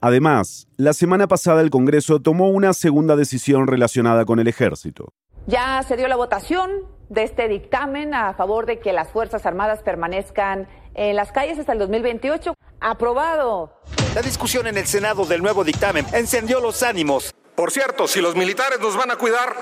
Además, 0.02 0.68
la 0.78 0.94
semana 0.94 1.28
pasada 1.28 1.62
el 1.62 1.70
Congreso 1.70 2.20
tomó 2.20 2.50
una 2.50 2.74
segunda 2.74 3.16
decisión 3.16 3.68
relacionada 3.68 4.26
con 4.26 4.40
el 4.40 4.48
ejército. 4.48 5.14
Ya 5.48 5.84
se 5.88 5.98
dio 5.98 6.08
la 6.08 6.16
votación 6.16 6.70
de 7.10 7.24
este 7.24 7.48
dictamen 7.48 8.14
a 8.14 8.34
favor 8.34 8.66
de 8.66 8.80
que 8.80 8.94
las 8.94 9.10
Fuerzas 9.10 9.46
Armadas 9.46 9.82
permanezcan 9.84 10.68
en 10.94 11.16
las 11.16 11.32
calles 11.32 11.60
hasta 11.60 11.74
el 11.74 11.80
2028. 11.80 12.54
Aprobado. 12.80 13.82
La 14.16 14.22
discusión 14.22 14.68
en 14.68 14.78
el 14.78 14.88
Senado 14.88 15.26
del 15.26 15.42
nuevo 15.42 15.64
dictamen 15.64 16.06
encendió 16.14 16.62
los 16.62 16.84
ánimos. 16.84 17.34
Por 17.56 17.72
cierto, 17.72 18.08
si 18.08 18.22
los 18.22 18.36
militares 18.36 18.80
nos 18.80 18.96
van 18.96 19.12
a 19.12 19.18
cuidar 19.18 19.56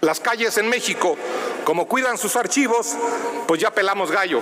las 0.00 0.20
calles 0.20 0.58
en 0.58 0.68
México 0.68 1.16
como 1.64 1.86
cuidan 1.86 2.18
sus 2.18 2.36
archivos, 2.36 2.96
pues 3.46 3.60
ya 3.60 3.70
pelamos 3.70 4.10
gallo 4.10 4.40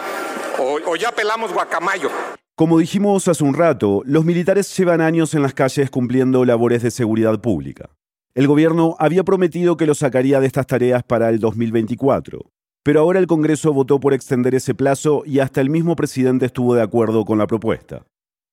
o, 0.58 0.78
o 0.86 0.96
ya 0.96 1.12
pelamos 1.12 1.52
guacamayo. 1.52 2.10
Como 2.56 2.78
dijimos 2.78 3.28
hace 3.28 3.44
un 3.44 3.54
rato, 3.54 4.02
los 4.04 4.24
militares 4.24 4.76
llevan 4.76 5.00
años 5.00 5.34
en 5.34 5.42
las 5.42 5.54
calles 5.54 5.90
cumpliendo 5.90 6.44
labores 6.44 6.82
de 6.82 6.90
seguridad 6.90 7.40
pública. 7.40 7.90
El 8.38 8.46
gobierno 8.46 8.94
había 9.00 9.24
prometido 9.24 9.76
que 9.76 9.84
los 9.84 9.98
sacaría 9.98 10.38
de 10.38 10.46
estas 10.46 10.68
tareas 10.68 11.02
para 11.02 11.28
el 11.28 11.40
2024. 11.40 12.38
Pero 12.84 13.00
ahora 13.00 13.18
el 13.18 13.26
Congreso 13.26 13.72
votó 13.72 13.98
por 13.98 14.14
extender 14.14 14.54
ese 14.54 14.76
plazo 14.76 15.24
y 15.26 15.40
hasta 15.40 15.60
el 15.60 15.70
mismo 15.70 15.96
presidente 15.96 16.46
estuvo 16.46 16.76
de 16.76 16.82
acuerdo 16.82 17.24
con 17.24 17.38
la 17.38 17.48
propuesta. 17.48 18.06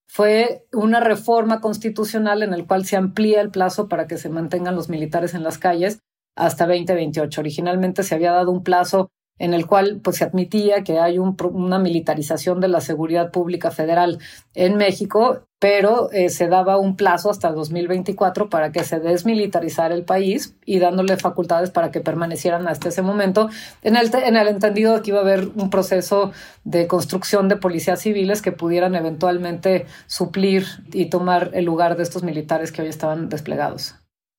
Fue 0.08 0.66
una 0.74 1.02
reforma 1.02 1.62
constitucional 1.62 2.42
en 2.42 2.56
el 2.56 2.66
cual 2.66 2.86
se 2.86 2.98
amplía 2.98 3.42
el 3.42 3.52
plazo 3.52 3.88
para 3.88 4.08
que 4.08 4.18
se 4.18 4.30
mantengan 4.30 4.76
los 4.76 4.90
militares 4.90 5.36
en 5.36 5.44
las 5.44 5.60
calles 5.60 6.00
hasta 6.36 6.66
2028. 6.66 7.40
Originalmente 7.40 8.02
se 8.02 8.16
había 8.16 8.32
dado 8.32 8.50
un 8.50 8.64
plazo 8.64 9.12
en 9.38 9.54
el 9.54 9.66
cual 9.68 10.00
pues, 10.04 10.18
se 10.18 10.24
admitía 10.24 10.84
que 10.84 11.00
hay 11.00 11.18
una 11.20 11.80
militarización 11.80 12.62
de 12.62 12.70
la 12.70 12.82
seguridad 12.82 13.32
pública 13.32 13.72
federal 13.72 14.20
en 14.54 14.78
México, 14.78 15.42
pero 15.60 16.12
eh, 16.12 16.30
se 16.30 16.48
daba 16.48 16.78
un 16.78 16.96
plazo 16.96 17.30
hasta 17.30 17.50
el 17.50 17.56
2024 17.56 18.50
para 18.50 18.72
que 18.72 18.84
se 18.84 19.00
desmilitarizara 19.00 19.94
el 19.94 20.04
país 20.04 20.56
y 20.66 20.80
dándole 20.80 21.18
facultades 21.18 21.70
para 21.72 21.92
que 21.92 22.02
permanecieran 22.02 22.68
hasta 22.68 22.90
ese 22.90 23.02
momento, 23.02 23.50
en 23.82 23.98
el, 23.98 24.14
en 24.14 24.38
el 24.38 24.48
entendido 24.48 24.96
de 24.96 25.02
que 25.02 25.12
iba 25.12 25.20
a 25.20 25.24
haber 25.24 25.50
un 25.56 25.70
proceso 25.70 26.32
de 26.64 26.88
construcción 26.88 27.50
de 27.50 27.58
policías 27.58 28.02
civiles 28.02 28.42
que 28.42 28.52
pudieran 28.52 28.96
eventualmente 28.96 29.86
suplir 30.08 30.66
y 30.94 31.06
tomar 31.08 31.52
el 31.54 31.66
lugar 31.66 31.98
de 31.98 32.04
estos 32.04 32.24
militares 32.24 32.72
que 32.72 32.82
hoy 32.82 32.88
estaban 32.88 33.30
desplegados. 33.30 33.96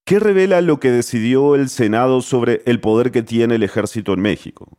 ¿Qué 0.06 0.20
revela 0.20 0.60
lo 0.60 0.78
que 0.78 0.92
decidió 0.92 1.56
el 1.56 1.68
Senado 1.68 2.20
sobre 2.20 2.62
el 2.64 2.80
poder 2.80 3.10
que 3.10 3.24
tiene 3.24 3.56
el 3.56 3.64
ejército 3.64 4.12
en 4.12 4.20
México? 4.20 4.78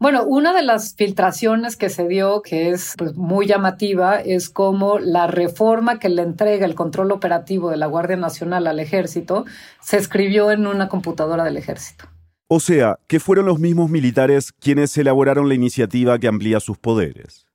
Bueno, 0.00 0.22
una 0.24 0.54
de 0.54 0.62
las 0.62 0.94
filtraciones 0.94 1.76
que 1.76 1.88
se 1.88 2.06
dio, 2.06 2.40
que 2.42 2.70
es 2.70 2.94
pues, 2.96 3.16
muy 3.16 3.46
llamativa, 3.46 4.20
es 4.20 4.48
como 4.48 5.00
la 5.00 5.26
reforma 5.26 5.98
que 5.98 6.08
le 6.08 6.22
entrega 6.22 6.66
el 6.66 6.76
control 6.76 7.10
operativo 7.10 7.70
de 7.70 7.78
la 7.78 7.86
Guardia 7.86 8.16
Nacional 8.16 8.68
al 8.68 8.78
ejército 8.78 9.44
se 9.80 9.96
escribió 9.96 10.52
en 10.52 10.68
una 10.68 10.88
computadora 10.88 11.42
del 11.42 11.56
ejército. 11.56 12.04
O 12.46 12.60
sea, 12.60 13.00
que 13.08 13.18
fueron 13.18 13.46
los 13.46 13.58
mismos 13.58 13.90
militares 13.90 14.52
quienes 14.52 14.96
elaboraron 14.96 15.48
la 15.48 15.54
iniciativa 15.54 16.18
que 16.18 16.28
amplía 16.28 16.60
sus 16.60 16.78
poderes. 16.78 17.47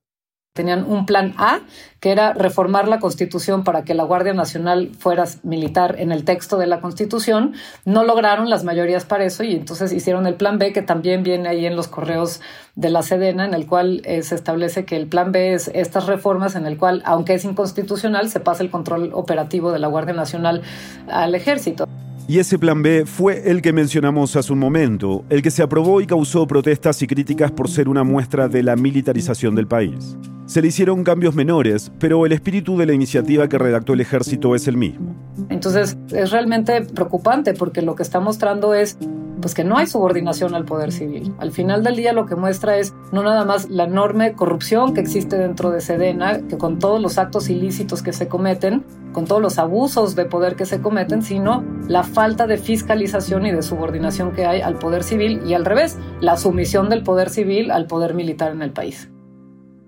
Tenían 0.56 0.86
un 0.88 1.08
plan 1.08 1.34
A, 1.38 1.62
que 2.00 2.12
era 2.12 2.32
reformar 2.32 2.88
la 2.88 3.00
Constitución 3.00 3.64
para 3.64 3.84
que 3.84 3.96
la 3.96 4.04
Guardia 4.04 4.36
Nacional 4.36 4.92
fuera 5.00 5.24
militar 5.42 5.96
en 5.98 6.12
el 6.12 6.26
texto 6.26 6.60
de 6.60 6.68
la 6.68 6.80
Constitución. 6.80 7.56
No 7.86 8.04
lograron 8.04 8.52
las 8.52 8.64
mayorías 8.64 9.04
para 9.04 9.26
eso 9.26 9.44
y 9.44 9.54
entonces 9.56 9.92
hicieron 9.92 10.28
el 10.28 10.36
plan 10.36 10.60
B, 10.60 10.72
que 10.72 10.84
también 10.84 11.24
viene 11.24 11.50
ahí 11.50 11.66
en 11.66 11.76
los 11.76 11.88
correos 11.88 12.40
de 12.76 12.92
la 12.92 13.02
Sedena, 13.02 13.46
en 13.46 13.56
el 13.56 13.66
cual 13.66 14.04
eh, 14.06 14.22
se 14.22 14.36
establece 14.36 14.86
que 14.86 14.96
el 14.96 15.08
plan 15.08 15.32
B 15.32 15.56
es 15.56 15.72
estas 15.74 16.06
reformas 16.06 16.54
en 16.54 16.68
el 16.68 16.78
cual, 16.78 17.02
aunque 17.04 17.34
es 17.34 17.46
inconstitucional, 17.46 18.30
se 18.30 18.40
pasa 18.40 18.62
el 18.62 18.70
control 18.70 19.10
operativo 19.16 19.72
de 19.72 19.80
la 19.80 19.88
Guardia 19.88 20.14
Nacional 20.14 20.62
al 21.08 21.34
ejército. 21.34 21.88
Y 22.28 22.38
ese 22.38 22.60
plan 22.60 22.84
B 22.84 23.08
fue 23.08 23.50
el 23.50 23.64
que 23.64 23.74
mencionamos 23.74 24.36
hace 24.36 24.54
un 24.54 24.60
momento, 24.60 25.26
el 25.32 25.42
que 25.42 25.50
se 25.50 25.64
aprobó 25.64 26.00
y 26.00 26.06
causó 26.06 26.46
protestas 26.46 27.02
y 27.02 27.08
críticas 27.08 27.52
por 27.52 27.70
ser 27.70 27.90
una 27.90 28.04
muestra 28.04 28.48
de 28.48 28.62
la 28.62 28.76
militarización 28.76 29.56
del 29.56 29.66
país. 29.66 30.16
Se 30.54 30.62
le 30.62 30.68
hicieron 30.68 31.04
cambios 31.04 31.34
menores, 31.34 31.92
pero 31.98 32.28
el 32.28 32.32
espíritu 32.32 32.78
de 32.78 32.86
la 32.86 32.94
iniciativa 32.94 33.50
que 33.50 33.58
redactó 33.58 33.94
el 33.94 34.02
ejército 34.02 34.54
es 34.54 34.68
el 34.68 34.78
mismo. 34.78 35.16
Entonces 35.50 35.98
es 36.12 36.30
realmente 36.30 36.80
preocupante 36.84 37.56
porque 37.56 37.82
lo 37.82 37.96
que 37.96 38.04
está 38.04 38.20
mostrando 38.20 38.76
es 38.76 39.00
pues 39.42 39.56
que 39.56 39.64
no 39.64 39.78
hay 39.78 39.88
subordinación 39.88 40.54
al 40.54 40.64
poder 40.64 40.92
civil. 40.92 41.34
Al 41.40 41.52
final 41.52 41.82
del 41.84 41.96
día 41.96 42.14
lo 42.14 42.28
que 42.28 42.36
muestra 42.36 42.78
es 42.78 42.94
no 43.12 43.24
nada 43.24 43.46
más 43.46 43.72
la 43.72 43.86
enorme 43.86 44.34
corrupción 44.34 44.94
que 44.94 45.02
existe 45.02 45.40
dentro 45.40 45.72
de 45.72 45.82
Sedena, 45.82 46.48
que 46.48 46.60
con 46.60 46.78
todos 46.78 47.02
los 47.02 47.18
actos 47.18 47.50
ilícitos 47.50 48.04
que 48.04 48.14
se 48.14 48.28
cometen, 48.28 48.84
con 49.12 49.26
todos 49.26 49.42
los 49.42 49.58
abusos 49.58 50.16
de 50.16 50.26
poder 50.26 50.56
que 50.56 50.68
se 50.68 50.82
cometen, 50.82 51.24
sino 51.24 51.64
la 51.88 52.04
falta 52.04 52.46
de 52.46 52.58
fiscalización 52.60 53.48
y 53.48 53.52
de 53.52 53.64
subordinación 53.64 54.34
que 54.34 54.46
hay 54.46 54.62
al 54.62 54.76
poder 54.76 55.04
civil 55.04 55.42
y 55.48 55.56
al 55.56 55.66
revés, 55.66 55.98
la 56.22 56.38
sumisión 56.38 56.90
del 56.90 57.02
poder 57.02 57.32
civil 57.32 57.72
al 57.72 57.88
poder 57.88 58.14
militar 58.14 58.52
en 58.52 58.62
el 58.62 58.70
país. 58.70 59.10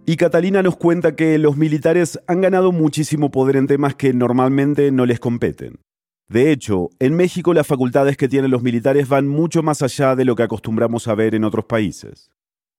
Y 0.08 0.18
Catalina 0.18 0.62
nos 0.62 0.78
cuenta 0.78 1.16
que 1.16 1.40
los 1.40 1.58
militares 1.58 2.20
han 2.28 2.42
ganado 2.42 2.72
muchísimo 2.72 3.32
poder 3.32 3.56
en 3.56 3.66
temas 3.66 3.96
que 3.96 4.14
normalmente 4.14 4.92
no 4.92 5.08
les 5.08 5.20
competen. 5.20 5.80
De 6.28 6.52
hecho, 6.52 6.90
en 7.00 7.16
México 7.16 7.56
las 7.56 7.66
facultades 7.66 8.16
que 8.16 8.28
tienen 8.28 8.52
los 8.52 8.62
militares 8.62 9.10
van 9.10 9.28
mucho 9.28 9.64
más 9.64 9.82
allá 9.82 10.16
de 10.16 10.26
lo 10.26 10.36
que 10.36 10.44
acostumbramos 10.44 11.08
a 11.08 11.16
ver 11.16 11.34
en 11.34 11.44
otros 11.44 11.66
países. 11.66 12.30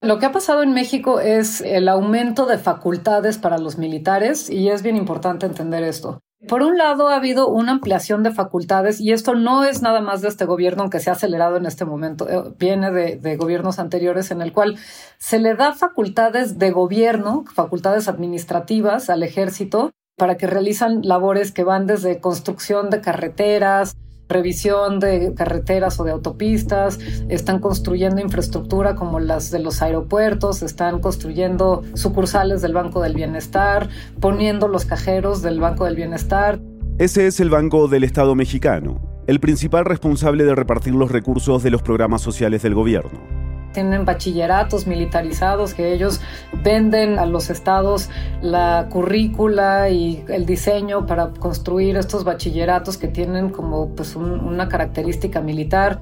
Lo 0.01 0.19
que 0.19 0.25
ha 0.25 0.31
pasado 0.31 0.63
en 0.63 0.73
México 0.73 1.19
es 1.19 1.59
el 1.59 1.89
aumento 1.89 2.45
de 2.45 2.59
facultades 2.59 3.37
para 3.37 3.57
los 3.57 3.77
militares 3.77 4.49
y 4.49 4.69
es 4.69 4.81
bien 4.81 4.95
importante 4.95 5.45
entender 5.45 5.83
esto. 5.83 6.19
Por 6.47 6.61
un 6.61 6.77
lado, 6.77 7.07
ha 7.07 7.15
habido 7.15 7.49
una 7.49 7.71
ampliación 7.71 8.21
de 8.21 8.31
facultades 8.31 9.01
y 9.01 9.11
esto 9.11 9.33
no 9.33 9.63
es 9.63 9.81
nada 9.81 10.01
más 10.01 10.21
de 10.21 10.27
este 10.27 10.45
gobierno, 10.45 10.83
aunque 10.83 10.99
se 10.99 11.09
ha 11.09 11.13
acelerado 11.13 11.57
en 11.57 11.65
este 11.65 11.83
momento, 11.83 12.29
eh, 12.29 12.53
viene 12.59 12.91
de, 12.91 13.15
de, 13.15 13.37
gobiernos 13.37 13.79
anteriores 13.79 14.29
en 14.29 14.41
el 14.43 14.53
cual 14.53 14.77
se 15.17 15.39
le 15.39 15.55
da 15.55 15.73
facultades 15.73 16.59
de 16.59 16.69
gobierno, 16.69 17.43
facultades 17.53 18.07
administrativas 18.07 19.09
al 19.09 19.23
ejército 19.23 19.91
para 20.15 20.37
que 20.37 20.45
realizan 20.45 21.01
labores 21.03 21.51
que 21.51 21.63
van 21.63 21.87
desde 21.87 22.19
construcción 22.19 22.91
de 22.91 23.01
carreteras, 23.01 23.95
revisión 24.29 24.99
de 24.99 25.33
carreteras 25.35 25.99
o 25.99 26.03
de 26.03 26.11
autopistas, 26.11 26.99
están 27.29 27.59
construyendo 27.59 28.21
infraestructura 28.21 28.95
como 28.95 29.19
las 29.19 29.51
de 29.51 29.59
los 29.59 29.81
aeropuertos, 29.81 30.61
están 30.61 30.99
construyendo 30.99 31.83
sucursales 31.93 32.61
del 32.61 32.73
Banco 32.73 33.01
del 33.01 33.13
Bienestar, 33.13 33.89
poniendo 34.19 34.67
los 34.67 34.85
cajeros 34.85 35.41
del 35.41 35.59
Banco 35.59 35.85
del 35.85 35.95
Bienestar. 35.95 36.59
Ese 36.97 37.27
es 37.27 37.39
el 37.39 37.49
Banco 37.49 37.87
del 37.87 38.03
Estado 38.03 38.35
mexicano, 38.35 39.01
el 39.27 39.39
principal 39.39 39.85
responsable 39.85 40.45
de 40.45 40.55
repartir 40.55 40.95
los 40.95 41.11
recursos 41.11 41.63
de 41.63 41.71
los 41.71 41.81
programas 41.81 42.21
sociales 42.21 42.63
del 42.63 42.73
gobierno 42.73 43.46
tienen 43.71 44.05
bachilleratos 44.05 44.87
militarizados 44.87 45.73
que 45.73 45.93
ellos 45.93 46.21
venden 46.63 47.19
a 47.19 47.25
los 47.25 47.49
estados 47.49 48.09
la 48.41 48.87
currícula 48.89 49.89
y 49.89 50.23
el 50.27 50.45
diseño 50.45 51.05
para 51.05 51.29
construir 51.29 51.97
estos 51.97 52.23
bachilleratos 52.23 52.97
que 52.97 53.07
tienen 53.07 53.49
como 53.49 53.89
pues 53.89 54.15
una 54.15 54.67
característica 54.67 55.41
militar. 55.41 56.01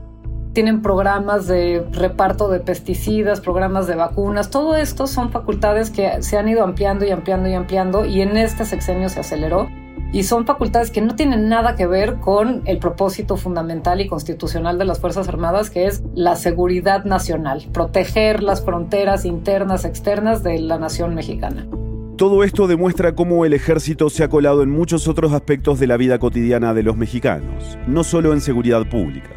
Tienen 0.53 0.81
programas 0.81 1.47
de 1.47 1.85
reparto 1.91 2.47
de 2.47 2.61
pesticidas, 2.61 3.41
programas 3.41 3.87
de 3.87 3.95
vacunas, 3.95 4.49
todo 4.49 4.77
esto 4.77 5.05
son 5.05 5.31
facultades 5.31 5.89
que 5.89 6.21
se 6.21 6.37
han 6.37 6.47
ido 6.47 6.63
ampliando 6.63 7.03
y 7.05 7.11
ampliando 7.11 7.49
y 7.49 7.53
ampliando 7.53 8.05
y 8.05 8.21
en 8.21 8.37
este 8.37 8.63
sexenio 8.63 9.09
se 9.09 9.19
aceleró 9.19 9.67
y 10.15 10.23
son 10.23 10.45
facultades 10.45 10.91
que 10.91 11.01
no 11.01 11.17
tienen 11.17 11.49
nada 11.49 11.75
que 11.75 11.87
ver 11.87 12.21
con 12.21 12.61
el 12.63 12.77
propósito 12.77 13.35
fundamental 13.35 13.99
y 13.99 14.07
constitucional 14.07 14.77
de 14.77 14.85
las 14.85 15.01
Fuerzas 15.01 15.27
Armadas, 15.27 15.69
que 15.69 15.87
es 15.87 16.03
la 16.13 16.37
seguridad 16.37 17.03
nacional, 17.03 17.65
proteger 17.73 18.41
las 18.41 18.63
fronteras 18.63 19.25
internas, 19.25 19.83
externas 19.83 20.41
de 20.41 20.59
la 20.59 20.79
nación 20.79 21.15
mexicana. 21.15 21.67
Todo 22.15 22.45
esto 22.45 22.65
demuestra 22.67 23.13
cómo 23.13 23.43
el 23.43 23.51
ejército 23.51 24.09
se 24.09 24.23
ha 24.23 24.29
colado 24.29 24.63
en 24.63 24.69
muchos 24.69 25.09
otros 25.09 25.33
aspectos 25.33 25.81
de 25.81 25.87
la 25.87 25.97
vida 25.97 26.17
cotidiana 26.17 26.73
de 26.73 26.83
los 26.83 26.95
mexicanos, 26.95 27.77
no 27.85 28.05
solo 28.05 28.31
en 28.31 28.39
seguridad 28.39 28.87
pública. 28.87 29.31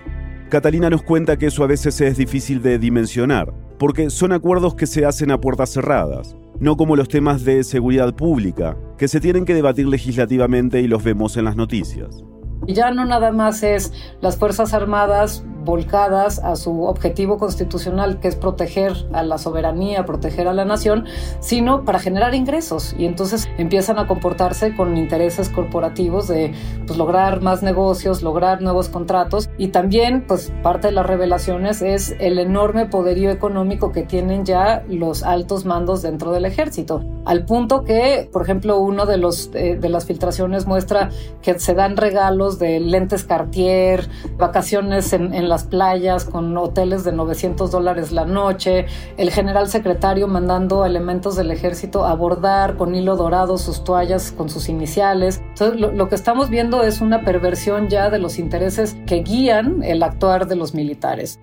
Catalina 0.48 0.90
nos 0.90 1.02
cuenta 1.02 1.38
que 1.38 1.46
eso 1.46 1.64
a 1.64 1.66
veces 1.66 2.00
es 2.00 2.16
difícil 2.16 2.62
de 2.62 2.78
dimensionar, 2.78 3.52
porque 3.80 4.10
son 4.10 4.30
acuerdos 4.30 4.76
que 4.76 4.86
se 4.86 5.04
hacen 5.04 5.32
a 5.32 5.40
puertas 5.40 5.70
cerradas, 5.70 6.36
no 6.60 6.76
como 6.76 6.96
los 6.96 7.08
temas 7.08 7.44
de 7.44 7.64
seguridad 7.64 8.14
pública, 8.14 8.76
que 8.96 9.08
se 9.08 9.20
tienen 9.20 9.44
que 9.44 9.54
debatir 9.54 9.86
legislativamente 9.86 10.80
y 10.80 10.88
los 10.88 11.04
vemos 11.04 11.36
en 11.36 11.44
las 11.44 11.56
noticias. 11.56 12.24
Ya 12.66 12.90
no 12.90 13.04
nada 13.04 13.32
más 13.32 13.62
es 13.62 13.92
las 14.20 14.36
Fuerzas 14.36 14.74
Armadas 14.74 15.44
volcadas 15.68 16.38
a 16.38 16.56
su 16.56 16.84
objetivo 16.84 17.36
constitucional, 17.36 18.20
que 18.20 18.28
es 18.28 18.36
proteger 18.36 18.94
a 19.12 19.22
la 19.22 19.36
soberanía, 19.36 20.06
proteger 20.06 20.48
a 20.48 20.54
la 20.54 20.64
nación, 20.64 21.04
sino 21.40 21.84
para 21.84 21.98
generar 21.98 22.34
ingresos. 22.34 22.94
Y 22.98 23.04
entonces 23.04 23.46
empiezan 23.58 23.98
a 23.98 24.06
comportarse 24.06 24.74
con 24.74 24.96
intereses 24.96 25.50
corporativos 25.50 26.26
de 26.26 26.54
pues, 26.86 26.98
lograr 26.98 27.42
más 27.42 27.62
negocios, 27.62 28.22
lograr 28.22 28.62
nuevos 28.62 28.88
contratos. 28.88 29.50
Y 29.58 29.68
también, 29.68 30.24
pues, 30.26 30.50
parte 30.62 30.88
de 30.88 30.94
las 30.94 31.04
revelaciones 31.04 31.82
es 31.82 32.16
el 32.18 32.38
enorme 32.38 32.86
poderío 32.86 33.30
económico 33.30 33.92
que 33.92 34.04
tienen 34.04 34.46
ya 34.46 34.82
los 34.88 35.22
altos 35.22 35.66
mandos 35.66 36.00
dentro 36.00 36.32
del 36.32 36.46
ejército. 36.46 37.04
Al 37.26 37.44
punto 37.44 37.84
que, 37.84 38.30
por 38.32 38.40
ejemplo, 38.40 38.78
uno 38.78 39.04
de, 39.04 39.18
los, 39.18 39.50
eh, 39.52 39.76
de 39.78 39.88
las 39.90 40.06
filtraciones 40.06 40.66
muestra 40.66 41.10
que 41.42 41.58
se 41.58 41.74
dan 41.74 41.98
regalos 41.98 42.47
de 42.56 42.80
lentes 42.80 43.24
Cartier, 43.24 44.08
vacaciones 44.38 45.12
en, 45.12 45.48
las 45.48 45.64
playas 45.64 46.24
con 46.24 46.56
hoteles 46.56 47.04
de 47.04 47.12
900 47.12 47.70
dólares 47.70 48.12
la 48.12 48.24
noche, 48.24 48.86
el 49.16 49.30
general 49.30 49.68
secretario 49.68 50.28
mandando 50.28 50.86
elementos 50.86 51.36
del 51.36 51.50
ejército 51.50 52.06
a 52.06 52.14
bordar 52.14 52.76
con 52.76 52.94
hilo 52.94 53.16
dorado 53.16 53.58
sus 53.58 53.84
toallas 53.84 54.32
con 54.32 54.48
sus 54.48 54.68
iniciales. 54.68 55.42
Entonces, 55.50 55.80
lo 55.80 56.08
que 56.08 56.14
estamos 56.14 56.48
viendo 56.48 56.82
es 56.82 57.00
una 57.00 57.24
perversión 57.24 57.88
ya 57.88 58.08
de 58.08 58.18
los 58.18 58.38
intereses 58.38 58.96
que 59.06 59.22
guían 59.22 59.82
el 59.82 60.02
actuar 60.02 60.46
de 60.46 60.56
los 60.56 60.74
militares. 60.74 61.40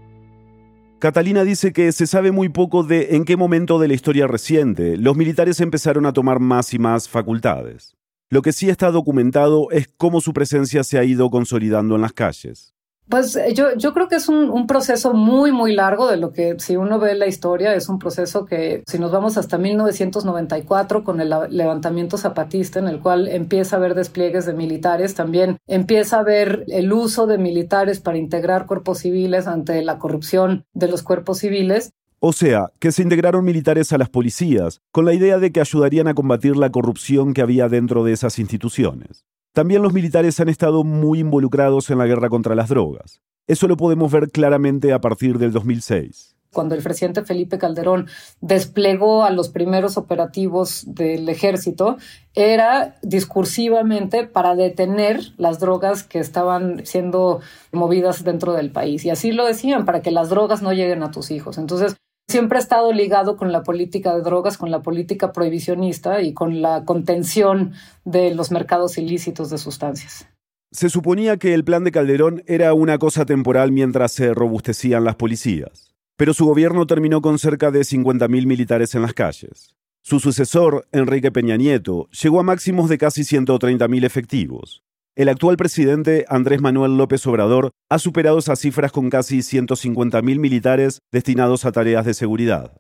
Catalina 1.00 1.44
dice 1.44 1.74
que 1.74 1.92
se 1.92 2.08
sabe 2.08 2.32
muy 2.32 2.50
poco 2.50 2.84
de 2.84 3.16
en 3.16 3.26
qué 3.26 3.36
momento 3.36 3.80
de 3.80 3.88
la 3.88 3.94
historia 3.94 4.28
reciente 4.28 4.98
los 4.98 5.16
militares 5.16 5.60
empezaron 5.60 6.06
a 6.06 6.14
tomar 6.14 6.40
más 6.40 6.74
y 6.74 6.80
más 6.80 7.10
facultades. 7.10 7.96
Lo 8.30 8.42
que 8.42 8.54
sí 8.54 8.70
está 8.70 8.92
documentado 8.92 9.70
es 9.72 9.88
cómo 9.98 10.20
su 10.20 10.34
presencia 10.34 10.84
se 10.84 10.98
ha 10.98 11.04
ido 11.04 11.30
consolidando 11.30 11.96
en 11.96 12.02
las 12.02 12.14
calles. 12.14 12.76
Pues 13.08 13.36
eh, 13.36 13.54
yo, 13.54 13.94
creo 13.94 14.08
que 14.08 14.16
es 14.16 14.30
un, 14.30 14.50
un, 14.50 14.66
proceso 14.66 15.14
muy, 15.14 15.52
muy 15.52 15.74
largo 15.74 16.10
de 16.10 16.18
lo 16.18 16.32
que 16.32 16.60
si 16.60 16.76
uno 16.76 16.98
ve 16.98 17.14
la 17.14 17.28
historia, 17.28 17.76
es 17.76 17.88
un 17.88 18.00
proceso 18.00 18.46
que 18.46 18.84
si 18.88 18.98
nos 18.98 19.12
vamos 19.12 19.38
hasta 19.38 19.60
1994 19.60 21.04
con 21.04 21.22
el 21.22 21.32
levantamiento 21.50 22.18
zapatista 22.18 22.80
en 22.80 22.88
el 22.88 23.00
cual 23.00 23.28
empieza 23.28 23.76
a 23.76 23.80
haber 23.80 23.94
despliegues 23.94 24.48
de 24.48 24.54
militares, 24.54 25.14
también 25.14 25.58
empieza 25.68 26.18
a 26.18 26.22
haber 26.22 26.66
el 26.68 26.92
uso 26.92 27.28
de 27.28 27.38
militares 27.38 28.00
para 28.00 28.18
integrar 28.18 28.66
cuerpos 28.66 29.00
civiles 29.00 29.46
ante 29.46 29.84
la 29.84 30.00
corrupción 30.00 30.66
de 30.74 30.88
los 30.88 31.04
cuerpos 31.04 31.40
civiles. 31.40 31.92
O 32.28 32.34
sea, 32.34 32.72
que 32.80 32.92
se 32.92 33.04
integraron 33.04 33.46
militares 33.46 33.94
a 33.94 34.00
las 34.00 34.10
policías, 34.10 34.82
con 34.92 35.06
la 35.06 35.14
idea 35.14 35.38
de 35.38 35.52
que 35.52 35.60
ayudarían 35.60 36.08
a 36.08 36.16
combatir 36.16 36.58
la 36.58 36.72
corrupción 36.72 37.36
que 37.36 37.44
había 37.44 37.70
dentro 37.70 38.04
de 38.04 38.14
esas 38.14 38.40
instituciones. 38.40 39.28
También 39.54 39.84
los 39.84 39.94
militares 39.94 40.40
han 40.40 40.50
estado 40.50 40.84
muy 40.84 41.20
involucrados 41.20 41.92
en 41.92 42.00
la 42.00 42.08
guerra 42.08 42.30
contra 42.30 42.56
las 42.56 42.70
drogas. 42.70 43.22
Eso 43.46 43.68
lo 43.68 43.78
podemos 43.78 44.12
ver 44.12 44.32
claramente 44.32 44.92
a 44.92 45.02
partir 45.02 45.38
del 45.38 45.52
2006 45.52 46.36
cuando 46.52 46.74
el 46.74 46.82
presidente 46.82 47.26
Felipe 47.26 47.58
Calderón 47.58 48.08
desplegó 48.40 49.26
a 49.26 49.30
los 49.30 49.50
primeros 49.50 49.98
operativos 49.98 50.86
del 50.88 51.28
ejército, 51.28 51.98
era 52.34 52.96
discursivamente 53.04 54.26
para 54.26 54.56
detener 54.56 55.20
las 55.36 55.60
drogas 55.60 56.04
que 56.04 56.20
estaban 56.20 56.86
siendo 56.86 57.42
movidas 57.74 58.24
dentro 58.24 58.54
del 58.54 58.72
país. 58.72 59.04
Y 59.04 59.10
así 59.10 59.34
lo 59.34 59.46
decían, 59.46 59.84
para 59.84 60.02
que 60.02 60.12
las 60.12 60.30
drogas 60.30 60.62
no 60.62 60.72
lleguen 60.72 61.04
a 61.04 61.12
tus 61.12 61.30
hijos. 61.30 61.58
Entonces, 61.58 61.98
siempre 62.28 62.58
ha 62.58 62.62
estado 62.62 62.92
ligado 62.92 63.38
con 63.38 63.52
la 63.52 63.64
política 63.64 64.16
de 64.16 64.22
drogas, 64.22 64.58
con 64.58 64.72
la 64.72 64.82
política 64.82 65.32
prohibicionista 65.32 66.22
y 66.22 66.34
con 66.34 66.62
la 66.62 66.84
contención 66.86 67.74
de 68.04 68.34
los 68.34 68.52
mercados 68.52 68.98
ilícitos 68.98 69.50
de 69.50 69.58
sustancias. 69.58 70.28
Se 70.72 70.90
suponía 70.90 71.38
que 71.38 71.54
el 71.54 71.64
plan 71.64 71.84
de 71.84 71.92
Calderón 71.92 72.44
era 72.48 72.74
una 72.74 72.98
cosa 72.98 73.26
temporal 73.26 73.72
mientras 73.72 74.12
se 74.12 74.34
robustecían 74.34 75.06
las 75.06 75.16
policías, 75.16 75.96
pero 76.18 76.34
su 76.34 76.46
gobierno 76.46 76.86
terminó 76.88 77.22
con 77.22 77.40
cerca 77.40 77.72
de 77.72 77.82
50.000 77.82 78.28
militares 78.46 78.96
en 78.96 79.04
las 79.04 79.14
calles. 79.14 79.76
Su 80.02 80.20
sucesor, 80.20 80.88
Enrique 80.92 81.32
Peña 81.32 81.58
Nieto, 81.58 82.10
llegó 82.10 82.40
a 82.40 82.44
máximos 82.44 82.90
de 82.90 82.98
casi 82.98 83.22
130.000 83.22 84.06
efectivos. 84.06 84.84
El 85.18 85.30
actual 85.30 85.56
presidente 85.56 86.26
Andrés 86.28 86.60
Manuel 86.60 86.98
López 86.98 87.26
Obrador 87.26 87.72
ha 87.90 88.00
superado 88.00 88.38
esas 88.38 88.60
cifras 88.60 88.92
con 88.92 89.10
casi 89.10 89.38
150.000 89.38 90.22
militares 90.40 91.00
destinados 91.10 91.64
a 91.64 91.72
tareas 91.72 92.06
de 92.06 92.14
seguridad. 92.14 92.74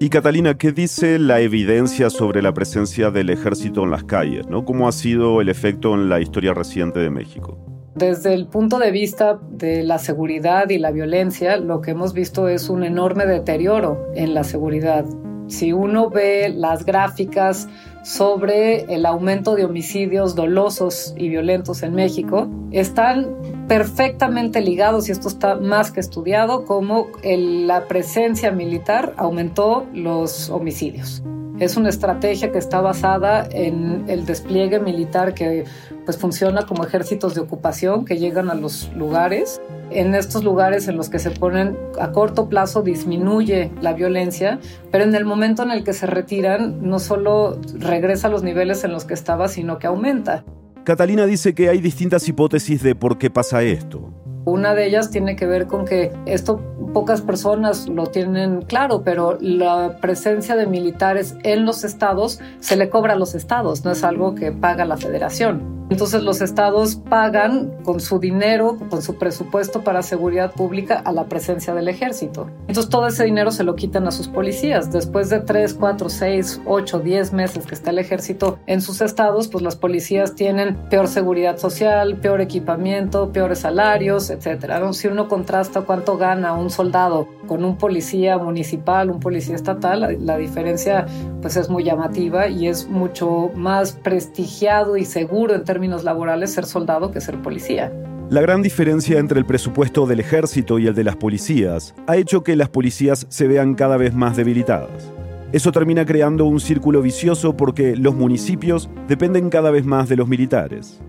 Y 0.00 0.08
Catalina, 0.08 0.56
¿qué 0.56 0.72
dice 0.72 1.18
la 1.18 1.40
evidencia 1.40 2.08
sobre 2.08 2.40
la 2.40 2.54
presencia 2.54 3.10
del 3.10 3.28
ejército 3.28 3.84
en 3.84 3.90
las 3.90 4.04
calles? 4.04 4.46
¿no? 4.48 4.64
¿Cómo 4.64 4.88
ha 4.88 4.92
sido 4.92 5.42
el 5.42 5.50
efecto 5.50 5.92
en 5.92 6.08
la 6.08 6.18
historia 6.18 6.54
reciente 6.54 7.00
de 7.00 7.10
México? 7.10 7.58
Desde 7.94 8.32
el 8.32 8.46
punto 8.46 8.78
de 8.78 8.90
vista 8.90 9.38
de 9.50 9.82
la 9.82 9.98
seguridad 9.98 10.70
y 10.70 10.78
la 10.78 10.92
violencia, 10.92 11.58
lo 11.58 11.82
que 11.82 11.90
hemos 11.90 12.14
visto 12.14 12.48
es 12.48 12.70
un 12.70 12.84
enorme 12.84 13.26
deterioro 13.26 14.10
en 14.14 14.32
la 14.32 14.44
seguridad. 14.44 15.04
Si 15.48 15.74
uno 15.74 16.08
ve 16.08 16.48
las 16.48 16.86
gráficas 16.86 17.68
sobre 18.04 18.94
el 18.94 19.06
aumento 19.06 19.56
de 19.56 19.64
homicidios 19.64 20.34
dolosos 20.34 21.14
y 21.16 21.30
violentos 21.30 21.82
en 21.82 21.94
México 21.94 22.48
están 22.70 23.34
perfectamente 23.66 24.60
ligados, 24.60 25.08
y 25.08 25.12
esto 25.12 25.28
está 25.28 25.56
más 25.56 25.90
que 25.90 26.00
estudiado, 26.00 26.66
como 26.66 27.08
la 27.24 27.88
presencia 27.88 28.52
militar 28.52 29.14
aumentó 29.16 29.86
los 29.94 30.50
homicidios. 30.50 31.22
Es 31.60 31.76
una 31.76 31.88
estrategia 31.88 32.50
que 32.50 32.58
está 32.58 32.80
basada 32.80 33.46
en 33.48 34.04
el 34.08 34.26
despliegue 34.26 34.80
militar 34.80 35.34
que 35.34 35.64
pues 36.04 36.18
funciona 36.18 36.66
como 36.66 36.84
ejércitos 36.84 37.34
de 37.34 37.42
ocupación 37.42 38.04
que 38.04 38.18
llegan 38.18 38.50
a 38.50 38.54
los 38.54 38.92
lugares. 38.94 39.60
En 39.90 40.16
estos 40.16 40.42
lugares 40.42 40.88
en 40.88 40.96
los 40.96 41.08
que 41.08 41.20
se 41.20 41.30
ponen 41.30 41.78
a 42.00 42.10
corto 42.10 42.48
plazo 42.48 42.82
disminuye 42.82 43.70
la 43.80 43.92
violencia, 43.92 44.58
pero 44.90 45.04
en 45.04 45.14
el 45.14 45.24
momento 45.24 45.62
en 45.62 45.70
el 45.70 45.84
que 45.84 45.92
se 45.92 46.06
retiran 46.06 46.82
no 46.82 46.98
solo 46.98 47.60
regresa 47.78 48.26
a 48.26 48.30
los 48.30 48.42
niveles 48.42 48.82
en 48.82 48.90
los 48.90 49.04
que 49.04 49.14
estaba, 49.14 49.46
sino 49.46 49.78
que 49.78 49.86
aumenta. 49.86 50.44
Catalina 50.82 51.24
dice 51.24 51.54
que 51.54 51.68
hay 51.68 51.80
distintas 51.80 52.28
hipótesis 52.28 52.82
de 52.82 52.96
por 52.96 53.16
qué 53.16 53.30
pasa 53.30 53.62
esto. 53.62 54.12
Una 54.44 54.74
de 54.74 54.86
ellas 54.86 55.10
tiene 55.10 55.36
que 55.36 55.46
ver 55.46 55.66
con 55.66 55.86
que 55.86 56.12
esto 56.26 56.60
pocas 56.94 57.20
personas 57.20 57.88
lo 57.88 58.06
tienen 58.06 58.62
claro, 58.62 59.02
pero 59.04 59.36
la 59.40 59.98
presencia 60.00 60.56
de 60.56 60.66
militares 60.66 61.36
en 61.42 61.66
los 61.66 61.84
estados 61.84 62.40
se 62.60 62.76
le 62.76 62.88
cobra 62.88 63.12
a 63.12 63.16
los 63.16 63.34
estados, 63.34 63.84
no 63.84 63.90
es 63.90 64.04
algo 64.04 64.34
que 64.34 64.52
paga 64.52 64.86
la 64.86 64.96
federación. 64.96 65.83
Entonces 65.90 66.22
los 66.22 66.40
estados 66.40 66.96
pagan 66.96 67.72
con 67.84 68.00
su 68.00 68.18
dinero, 68.18 68.78
con 68.88 69.02
su 69.02 69.16
presupuesto 69.16 69.82
para 69.82 70.02
seguridad 70.02 70.52
pública 70.52 70.96
a 71.04 71.12
la 71.12 71.26
presencia 71.26 71.74
del 71.74 71.88
ejército. 71.88 72.48
Entonces 72.66 72.88
todo 72.88 73.06
ese 73.06 73.24
dinero 73.24 73.50
se 73.50 73.64
lo 73.64 73.76
quitan 73.76 74.08
a 74.08 74.10
sus 74.10 74.28
policías. 74.28 74.90
Después 74.90 75.28
de 75.28 75.40
3, 75.40 75.74
4, 75.74 76.08
6, 76.08 76.62
8, 76.64 76.98
10 77.00 77.32
meses 77.34 77.66
que 77.66 77.74
está 77.74 77.90
el 77.90 77.98
ejército 77.98 78.58
en 78.66 78.80
sus 78.80 79.02
estados, 79.02 79.48
pues 79.48 79.62
las 79.62 79.76
policías 79.76 80.34
tienen 80.34 80.76
peor 80.88 81.06
seguridad 81.06 81.58
social, 81.58 82.16
peor 82.16 82.40
equipamiento, 82.40 83.30
peores 83.30 83.60
salarios, 83.60 84.30
etc. 84.30 84.92
Si 84.92 85.08
uno 85.08 85.28
contrasta 85.28 85.82
cuánto 85.82 86.16
gana 86.16 86.54
un 86.54 86.70
soldado 86.70 87.28
con 87.46 87.62
un 87.62 87.76
policía 87.76 88.38
municipal, 88.38 89.10
un 89.10 89.20
policía 89.20 89.54
estatal, 89.54 90.00
la, 90.00 90.12
la 90.12 90.38
diferencia 90.38 91.06
pues 91.42 91.58
es 91.58 91.68
muy 91.68 91.84
llamativa 91.84 92.48
y 92.48 92.68
es 92.68 92.88
mucho 92.88 93.50
más 93.54 93.92
prestigiado 93.92 94.96
y 94.96 95.04
seguro 95.04 95.54
en 95.54 95.62
términos 95.62 95.73
laborales 96.04 96.52
ser 96.52 96.66
soldado 96.66 97.10
que 97.10 97.20
ser 97.20 97.40
policía. 97.42 97.92
La 98.30 98.40
gran 98.40 98.62
diferencia 98.62 99.18
entre 99.18 99.38
el 99.38 99.44
presupuesto 99.44 100.06
del 100.06 100.18
ejército 100.18 100.78
y 100.78 100.86
el 100.86 100.94
de 100.94 101.04
las 101.04 101.16
policías 101.16 101.94
ha 102.06 102.16
hecho 102.16 102.42
que 102.42 102.56
las 102.56 102.70
policías 102.70 103.26
se 103.28 103.46
vean 103.46 103.74
cada 103.74 103.98
vez 103.98 104.14
más 104.14 104.36
debilitadas. 104.36 105.12
Eso 105.52 105.70
termina 105.72 106.06
creando 106.06 106.46
un 106.46 106.58
círculo 106.58 107.02
vicioso 107.02 107.54
porque 107.54 107.94
los 107.96 108.14
municipios 108.14 108.88
dependen 109.08 109.50
cada 109.50 109.70
vez 109.70 109.84
más 109.84 110.08
de 110.08 110.16
los 110.16 110.26
militares. 110.26 111.00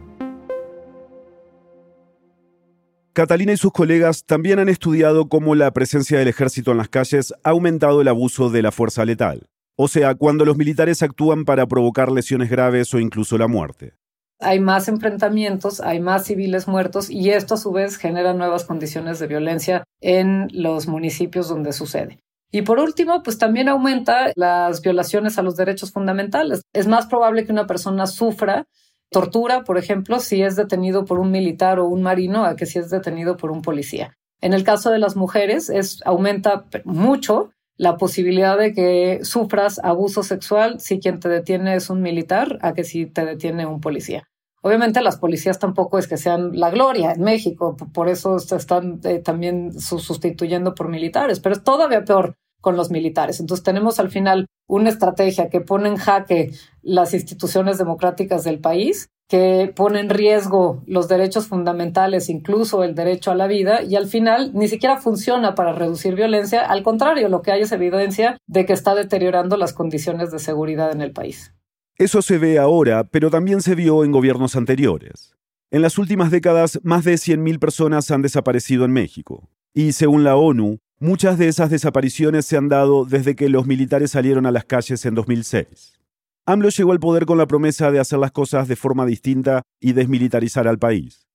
Catalina 3.13 3.53
y 3.53 3.57
sus 3.57 3.71
colegas 3.71 4.25
también 4.25 4.59
han 4.59 4.67
estudiado 4.67 5.29
cómo 5.29 5.55
la 5.55 5.71
presencia 5.71 6.19
del 6.19 6.27
ejército 6.27 6.71
en 6.71 6.77
las 6.77 6.89
calles 6.89 7.33
ha 7.45 7.51
aumentado 7.51 8.01
el 8.01 8.09
abuso 8.09 8.49
de 8.49 8.61
la 8.61 8.73
fuerza 8.73 9.05
letal, 9.05 9.47
o 9.77 9.87
sea, 9.87 10.15
cuando 10.15 10.43
los 10.43 10.57
militares 10.57 11.01
actúan 11.01 11.45
para 11.45 11.65
provocar 11.65 12.11
lesiones 12.11 12.49
graves 12.49 12.93
o 12.93 12.99
incluso 12.99 13.37
la 13.37 13.47
muerte 13.47 13.93
hay 14.39 14.59
más 14.59 14.87
enfrentamientos, 14.87 15.81
hay 15.81 15.99
más 15.99 16.25
civiles 16.25 16.67
muertos 16.67 17.09
y 17.09 17.31
esto 17.31 17.55
a 17.55 17.57
su 17.57 17.71
vez 17.71 17.97
genera 17.97 18.33
nuevas 18.33 18.65
condiciones 18.65 19.19
de 19.19 19.27
violencia 19.27 19.83
en 20.01 20.47
los 20.51 20.87
municipios 20.87 21.47
donde 21.47 21.73
sucede. 21.73 22.19
Y 22.51 22.61
por 22.61 22.79
último, 22.79 23.21
pues 23.23 23.37
también 23.37 23.67
aumenta 23.67 24.31
las 24.35 24.81
violaciones 24.81 25.37
a 25.37 25.41
los 25.41 25.55
derechos 25.55 25.91
fundamentales. 25.91 26.61
Es 26.73 26.87
más 26.87 27.07
probable 27.07 27.45
que 27.45 27.51
una 27.51 27.67
persona 27.67 28.07
sufra 28.07 28.65
tortura, 29.11 29.63
por 29.63 29.77
ejemplo, 29.77 30.19
si 30.19 30.41
es 30.41 30.55
detenido 30.55 31.05
por 31.05 31.19
un 31.19 31.31
militar 31.31 31.79
o 31.79 31.87
un 31.87 32.01
marino 32.01 32.45
a 32.45 32.55
que 32.55 32.65
si 32.65 32.79
es 32.79 32.89
detenido 32.89 33.37
por 33.37 33.51
un 33.51 33.61
policía. 33.61 34.15
En 34.41 34.53
el 34.53 34.63
caso 34.63 34.91
de 34.91 34.99
las 34.99 35.15
mujeres, 35.15 35.69
es, 35.69 36.01
aumenta 36.05 36.65
mucho 36.83 37.51
la 37.77 37.97
posibilidad 37.97 38.57
de 38.57 38.73
que 38.73 39.19
sufras 39.23 39.79
abuso 39.83 40.23
sexual 40.23 40.79
si 40.79 40.99
quien 40.99 41.19
te 41.19 41.29
detiene 41.29 41.75
es 41.75 41.89
un 41.89 42.01
militar 42.01 42.57
a 42.61 42.73
que 42.73 42.83
si 42.83 43.05
te 43.05 43.25
detiene 43.25 43.65
un 43.65 43.81
policía. 43.81 44.27
Obviamente 44.61 45.01
las 45.01 45.17
policías 45.17 45.59
tampoco 45.59 45.99
es 45.99 46.07
que 46.07 46.17
sean 46.17 46.57
la 46.57 46.71
gloria 46.71 47.11
en 47.11 47.21
México, 47.21 47.77
por 47.93 48.09
eso 48.09 48.37
están 48.37 48.99
eh, 49.03 49.19
también 49.19 49.79
sustituyendo 49.79 50.73
por 50.73 50.89
militares, 50.89 51.39
pero 51.39 51.53
es 51.53 51.63
todavía 51.63 52.03
peor 52.03 52.35
con 52.61 52.75
los 52.75 52.89
militares. 52.89 53.39
Entonces 53.39 53.63
tenemos 53.63 53.99
al 53.99 54.09
final 54.09 54.47
una 54.67 54.89
estrategia 54.89 55.49
que 55.49 55.61
pone 55.61 55.87
en 55.87 55.97
jaque 55.97 56.51
las 56.81 57.13
instituciones 57.13 57.77
democráticas 57.77 58.43
del 58.43 58.59
país 58.59 59.09
que 59.27 59.73
pone 59.75 59.99
en 59.99 60.09
riesgo 60.09 60.83
los 60.85 61.07
derechos 61.07 61.47
fundamentales, 61.47 62.29
incluso 62.29 62.83
el 62.83 62.93
derecho 62.93 63.31
a 63.31 63.35
la 63.35 63.47
vida, 63.47 63.81
y 63.81 63.95
al 63.95 64.07
final 64.07 64.51
ni 64.53 64.67
siquiera 64.67 64.97
funciona 64.97 65.55
para 65.55 65.73
reducir 65.73 66.15
violencia, 66.15 66.61
al 66.61 66.83
contrario, 66.83 67.29
lo 67.29 67.41
que 67.41 67.51
hay 67.51 67.61
es 67.61 67.71
evidencia 67.71 68.37
de 68.45 68.65
que 68.65 68.73
está 68.73 68.93
deteriorando 68.93 69.57
las 69.57 69.73
condiciones 69.73 70.31
de 70.31 70.39
seguridad 70.39 70.91
en 70.91 71.01
el 71.01 71.11
país. 71.11 71.53
Eso 71.97 72.21
se 72.21 72.37
ve 72.37 72.59
ahora, 72.59 73.05
pero 73.05 73.31
también 73.31 73.61
se 73.61 73.73
vio 73.73 74.03
en 74.03 74.11
gobiernos 74.11 74.55
anteriores. 74.55 75.35
En 75.71 75.81
las 75.81 75.97
últimas 75.97 76.29
décadas, 76.29 76.79
más 76.83 77.03
de 77.03 77.15
100.000 77.15 77.57
personas 77.59 78.11
han 78.11 78.21
desaparecido 78.21 78.85
en 78.85 78.91
México. 78.91 79.49
Y 79.73 79.93
según 79.93 80.23
la 80.23 80.35
ONU, 80.35 80.79
muchas 80.99 81.37
de 81.37 81.47
esas 81.47 81.69
desapariciones 81.69 82.45
se 82.45 82.57
han 82.57 82.69
dado 82.69 83.05
desde 83.05 83.35
que 83.35 83.49
los 83.49 83.65
militares 83.65 84.11
salieron 84.11 84.45
a 84.45 84.51
las 84.51 84.65
calles 84.65 85.05
en 85.05 85.15
2006. 85.15 85.99
AMLO 86.47 86.69
llegó 86.69 86.91
al 86.91 86.99
poder 86.99 87.25
con 87.25 87.39
la 87.39 87.47
promesa 87.47 87.89
de 87.89 87.99
hacer 87.99 88.19
las 88.19 88.31
cosas 88.31 88.67
de 88.67 88.75
forma 88.75 89.03
distinta 89.07 89.63
y 89.79 89.93
desmilitarizar 89.93 90.67
al 90.67 90.77
país. 90.77 91.25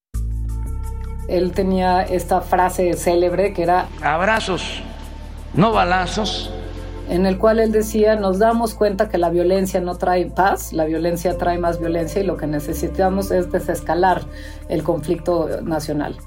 Él 1.29 1.51
tenía 1.51 2.03
esta 2.03 2.41
frase 2.43 2.93
célebre 2.95 3.53
que 3.53 3.65
era 3.65 3.89
abrazos, 4.03 4.83
no 5.55 5.73
balazos. 5.73 6.53
En 7.09 7.27
el 7.27 7.39
cual 7.39 7.59
él 7.59 7.73
decía, 7.73 8.15
nos 8.15 8.39
damos 8.39 8.75
cuenta 8.75 9.09
que 9.09 9.19
la 9.19 9.31
violencia 9.31 9.81
no 9.81 9.97
trae 9.99 10.27
paz, 10.27 10.73
la 10.73 10.85
violencia 10.85 11.37
trae 11.37 11.59
más 11.59 11.81
violencia 11.81 12.23
y 12.23 12.25
lo 12.25 12.37
que 12.37 12.47
necesitamos 12.47 13.33
es 13.33 13.51
desescalar 13.51 14.23
el 14.69 14.85
conflicto 14.85 15.61
nacional. 15.63 16.19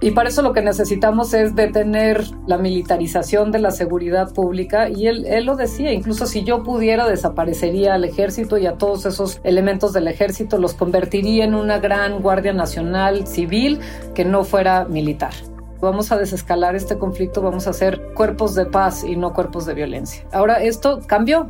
Y 0.00 0.12
para 0.12 0.28
eso 0.28 0.42
lo 0.42 0.52
que 0.52 0.62
necesitamos 0.62 1.34
es 1.34 1.56
detener 1.56 2.24
la 2.46 2.56
militarización 2.56 3.50
de 3.50 3.58
la 3.58 3.72
seguridad 3.72 4.32
pública. 4.32 4.88
Y 4.88 5.08
él, 5.08 5.26
lo 5.44 5.56
decía, 5.56 5.92
incluso 5.92 6.26
si 6.26 6.44
yo 6.44 6.62
pudiera, 6.62 7.08
desaparecería 7.08 7.94
al 7.94 8.04
ejército 8.04 8.58
y 8.58 8.66
a 8.66 8.74
todos 8.74 9.06
esos 9.06 9.40
elementos 9.42 9.92
del 9.92 10.06
ejército, 10.06 10.58
los 10.58 10.74
convertiría 10.74 11.44
en 11.44 11.54
una 11.54 11.78
gran 11.80 12.20
Guardia 12.20 12.52
Nacional 12.52 13.26
civil 13.26 13.80
que 14.14 14.24
no 14.24 14.44
fuera 14.44 14.84
militar. 14.84 15.32
Vamos 15.80 16.10
a 16.10 16.16
desescalar 16.16 16.74
este 16.74 16.98
conflicto, 16.98 17.40
vamos 17.40 17.66
a 17.66 17.70
hacer 17.70 18.12
cuerpos 18.14 18.54
de 18.54 18.66
paz 18.66 19.04
y 19.04 19.16
no 19.16 19.32
cuerpos 19.32 19.64
de 19.66 19.74
violencia. 19.74 20.24
Ahora, 20.32 20.62
esto 20.62 21.00
cambió. 21.06 21.48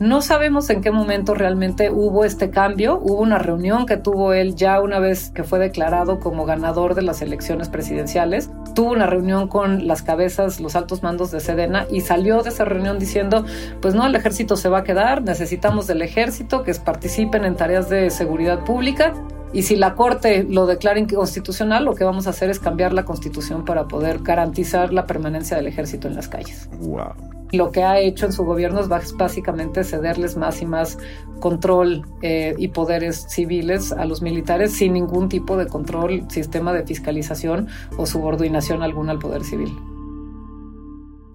No 0.00 0.22
sabemos 0.22 0.70
en 0.70 0.80
qué 0.80 0.92
momento 0.92 1.34
realmente 1.34 1.90
hubo 1.90 2.24
este 2.24 2.50
cambio. 2.50 3.00
Hubo 3.02 3.20
una 3.20 3.38
reunión 3.38 3.84
que 3.84 3.96
tuvo 3.96 4.32
él 4.32 4.54
ya 4.54 4.80
una 4.80 5.00
vez 5.00 5.30
que 5.30 5.42
fue 5.42 5.58
declarado 5.58 6.20
como 6.20 6.44
ganador 6.44 6.94
de 6.94 7.02
las 7.02 7.20
elecciones 7.20 7.68
presidenciales. 7.68 8.48
Tuvo 8.76 8.92
una 8.92 9.06
reunión 9.06 9.48
con 9.48 9.88
las 9.88 10.02
cabezas, 10.02 10.60
los 10.60 10.76
altos 10.76 11.02
mandos 11.02 11.32
de 11.32 11.40
Sedena 11.40 11.84
y 11.90 12.02
salió 12.02 12.44
de 12.44 12.50
esa 12.50 12.64
reunión 12.64 13.00
diciendo, 13.00 13.44
pues 13.80 13.94
no, 13.94 14.06
el 14.06 14.14
ejército 14.14 14.56
se 14.56 14.68
va 14.68 14.78
a 14.78 14.84
quedar, 14.84 15.22
necesitamos 15.22 15.88
del 15.88 16.02
ejército 16.02 16.62
que 16.62 16.72
participen 16.74 17.44
en 17.44 17.56
tareas 17.56 17.88
de 17.88 18.10
seguridad 18.10 18.64
pública 18.64 19.12
y 19.52 19.62
si 19.62 19.76
la 19.76 19.94
Corte 19.94 20.44
lo 20.44 20.66
declara 20.66 20.98
inconstitucional, 20.98 21.84
lo 21.84 21.94
que 21.94 22.04
vamos 22.04 22.26
a 22.26 22.30
hacer 22.30 22.50
es 22.50 22.58
cambiar 22.58 22.92
la 22.92 23.04
Constitución 23.04 23.64
para 23.64 23.88
poder 23.88 24.20
garantizar 24.20 24.92
la 24.92 25.06
permanencia 25.06 25.56
del 25.56 25.66
ejército 25.66 26.08
en 26.08 26.14
las 26.14 26.28
calles. 26.28 26.68
Wow. 26.80 27.14
Lo 27.52 27.72
que 27.72 27.82
ha 27.82 27.98
hecho 27.98 28.26
en 28.26 28.32
su 28.32 28.44
gobierno 28.44 28.80
es 28.80 28.88
básicamente 28.88 29.82
cederles 29.82 30.36
más 30.36 30.60
y 30.60 30.66
más 30.66 30.98
control 31.40 32.06
eh, 32.20 32.54
y 32.58 32.68
poderes 32.68 33.26
civiles 33.28 33.92
a 33.92 34.04
los 34.04 34.20
militares 34.20 34.72
sin 34.72 34.92
ningún 34.92 35.30
tipo 35.30 35.56
de 35.56 35.66
control, 35.66 36.24
sistema 36.28 36.74
de 36.74 36.84
fiscalización 36.84 37.68
o 37.96 38.04
subordinación 38.04 38.82
alguna 38.82 39.12
al 39.12 39.18
poder 39.18 39.44
civil. 39.44 39.72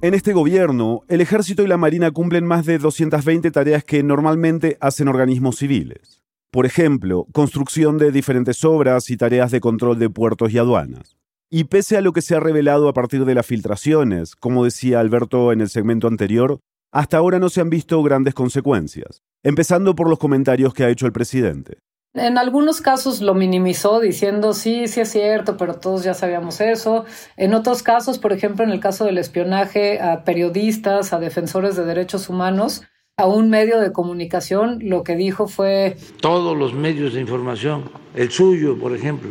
En 0.04 0.13
este 0.13 0.34
gobierno, 0.34 1.02
el 1.08 1.21
ejército 1.21 1.63
y 1.63 1.67
la 1.67 1.78
marina 1.78 2.12
cumplen 2.12 2.45
más 2.45 2.65
de 2.65 2.78
220 2.78 3.49
tareas 3.52 3.84
que 3.84 4.04
normalmente 4.04 4.78
hacen 4.82 5.08
organismos 5.08 5.56
civiles. 5.56 6.22
Por 6.53 6.67
ejemplo, 6.67 7.25
construcción 7.31 7.97
de 7.97 8.11
diferentes 8.11 8.63
obras 8.63 9.09
y 9.09 9.17
tareas 9.17 9.49
de 9.49 9.59
control 9.59 9.97
de 9.97 10.11
puertos 10.11 10.53
y 10.53 10.59
aduanas. 10.59 11.17
Y 11.49 11.63
pese 11.63 11.97
a 11.97 12.01
lo 12.01 12.13
que 12.13 12.21
se 12.21 12.35
ha 12.35 12.39
revelado 12.39 12.87
a 12.87 12.93
partir 12.93 13.25
de 13.25 13.33
las 13.33 13.47
filtraciones, 13.47 14.35
como 14.35 14.63
decía 14.63 14.99
Alberto 14.99 15.51
en 15.51 15.61
el 15.61 15.69
segmento 15.69 16.07
anterior, 16.07 16.59
hasta 16.91 17.17
ahora 17.17 17.39
no 17.39 17.49
se 17.49 17.59
han 17.59 17.71
visto 17.71 18.03
grandes 18.03 18.35
consecuencias, 18.35 19.23
empezando 19.41 19.95
por 19.95 20.07
los 20.07 20.19
comentarios 20.19 20.75
que 20.75 20.83
ha 20.83 20.89
hecho 20.89 21.07
el 21.07 21.11
presidente. 21.11 21.79
En 22.13 22.37
algunos 22.37 22.81
casos 22.81 23.19
lo 23.21 23.33
minimizó 23.33 23.99
diciendo 23.99 24.53
sí, 24.53 24.87
sí 24.87 25.01
es 25.01 25.09
cierto, 25.09 25.57
pero 25.57 25.79
todos 25.79 26.03
ya 26.03 26.13
sabíamos 26.13 26.61
eso. 26.61 27.05
En 27.35 27.55
otros 27.55 27.81
casos, 27.81 28.19
por 28.19 28.31
ejemplo, 28.31 28.63
en 28.63 28.69
el 28.69 28.79
caso 28.79 29.05
del 29.05 29.17
espionaje 29.17 29.99
a 29.99 30.23
periodistas, 30.23 31.13
a 31.13 31.19
defensores 31.19 31.75
de 31.75 31.83
derechos 31.83 32.29
humanos, 32.29 32.83
a 33.15 33.28
un 33.28 33.52
medio 33.52 33.80
de 33.80 33.91
comunicación, 33.91 34.80
lo 34.82 35.04
que 35.04 35.15
dijo 35.15 35.47
fue... 35.47 35.97
Todos 36.19 36.58
los 36.58 36.73
medios 36.73 37.13
de 37.13 37.21
información, 37.21 37.91
el 38.15 38.32
suyo, 38.32 38.80
por 38.80 38.95
ejemplo, 38.95 39.30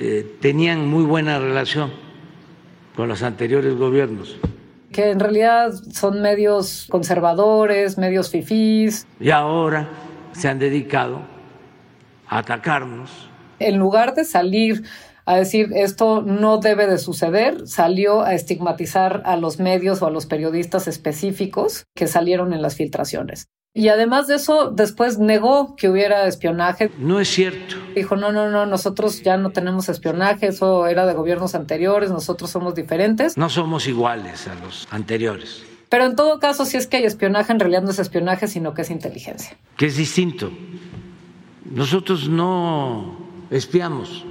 eh, 0.00 0.38
tenían 0.40 0.88
muy 0.88 1.04
buena 1.04 1.38
relación 1.38 1.92
con 2.96 3.08
los 3.08 3.22
anteriores 3.22 3.76
gobiernos. 3.76 4.38
Que 4.90 5.10
en 5.10 5.20
realidad 5.20 5.72
son 5.92 6.22
medios 6.22 6.86
conservadores, 6.90 7.98
medios 7.98 8.30
fifís. 8.30 9.06
Y 9.20 9.28
ahora 9.28 9.90
se 10.32 10.48
han 10.48 10.58
dedicado 10.58 11.20
a 12.28 12.38
atacarnos. 12.38 13.28
En 13.58 13.76
lugar 13.76 14.14
de 14.14 14.24
salir 14.24 14.84
a 15.24 15.36
decir 15.36 15.70
esto 15.74 16.22
no 16.22 16.58
debe 16.58 16.86
de 16.86 16.98
suceder, 16.98 17.66
salió 17.66 18.22
a 18.22 18.34
estigmatizar 18.34 19.22
a 19.24 19.36
los 19.36 19.58
medios 19.58 20.02
o 20.02 20.06
a 20.06 20.10
los 20.10 20.26
periodistas 20.26 20.88
específicos 20.88 21.86
que 21.94 22.06
salieron 22.06 22.52
en 22.52 22.62
las 22.62 22.76
filtraciones. 22.76 23.48
Y 23.74 23.88
además 23.88 24.26
de 24.26 24.34
eso, 24.34 24.70
después 24.70 25.18
negó 25.18 25.76
que 25.76 25.88
hubiera 25.88 26.26
espionaje. 26.26 26.90
No 26.98 27.20
es 27.20 27.28
cierto. 27.28 27.76
Dijo, 27.94 28.16
no, 28.16 28.30
no, 28.30 28.50
no, 28.50 28.66
nosotros 28.66 29.22
ya 29.22 29.38
no 29.38 29.50
tenemos 29.50 29.88
espionaje, 29.88 30.48
eso 30.48 30.86
era 30.86 31.06
de 31.06 31.14
gobiernos 31.14 31.54
anteriores, 31.54 32.10
nosotros 32.10 32.50
somos 32.50 32.74
diferentes. 32.74 33.38
No 33.38 33.48
somos 33.48 33.88
iguales 33.88 34.46
a 34.46 34.54
los 34.56 34.86
anteriores. 34.90 35.64
Pero 35.88 36.04
en 36.04 36.16
todo 36.16 36.38
caso, 36.38 36.66
si 36.66 36.76
es 36.76 36.86
que 36.86 36.98
hay 36.98 37.04
espionaje, 37.04 37.52
en 37.52 37.60
realidad 37.60 37.82
no 37.82 37.90
es 37.90 37.98
espionaje, 37.98 38.46
sino 38.46 38.74
que 38.74 38.82
es 38.82 38.90
inteligencia. 38.90 39.56
Que 39.76 39.86
es 39.86 39.96
distinto. 39.96 40.50
Nosotros 41.64 42.28
no 42.28 43.16
espiamos 43.50 44.26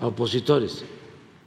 a 0.00 0.06
opositores. 0.06 0.84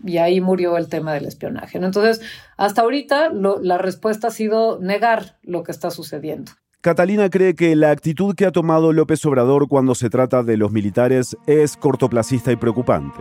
Y 0.03 0.17
ahí 0.17 0.39
murió 0.39 0.77
el 0.77 0.87
tema 0.87 1.13
del 1.13 1.25
espionaje. 1.25 1.77
Entonces, 1.77 2.21
hasta 2.57 2.81
ahorita 2.81 3.31
la 3.61 3.77
respuesta 3.77 4.27
ha 4.27 4.31
sido 4.31 4.79
negar 4.79 5.37
lo 5.43 5.63
que 5.63 5.71
está 5.71 5.91
sucediendo. 5.91 6.51
Catalina 6.81 7.29
cree 7.29 7.55
que 7.55 7.75
la 7.75 7.91
actitud 7.91 8.35
que 8.35 8.45
ha 8.45 8.53
tomado 8.53 8.93
López 8.93 9.25
Obrador 9.25 9.67
cuando 9.67 9.95
se 9.95 10.09
trata 10.09 10.43
de 10.43 10.55
los 10.55 10.71
militares 10.71 11.35
es 11.45 11.75
cortoplacista 11.75 12.53
y 12.53 12.55
preocupante. 12.55 13.19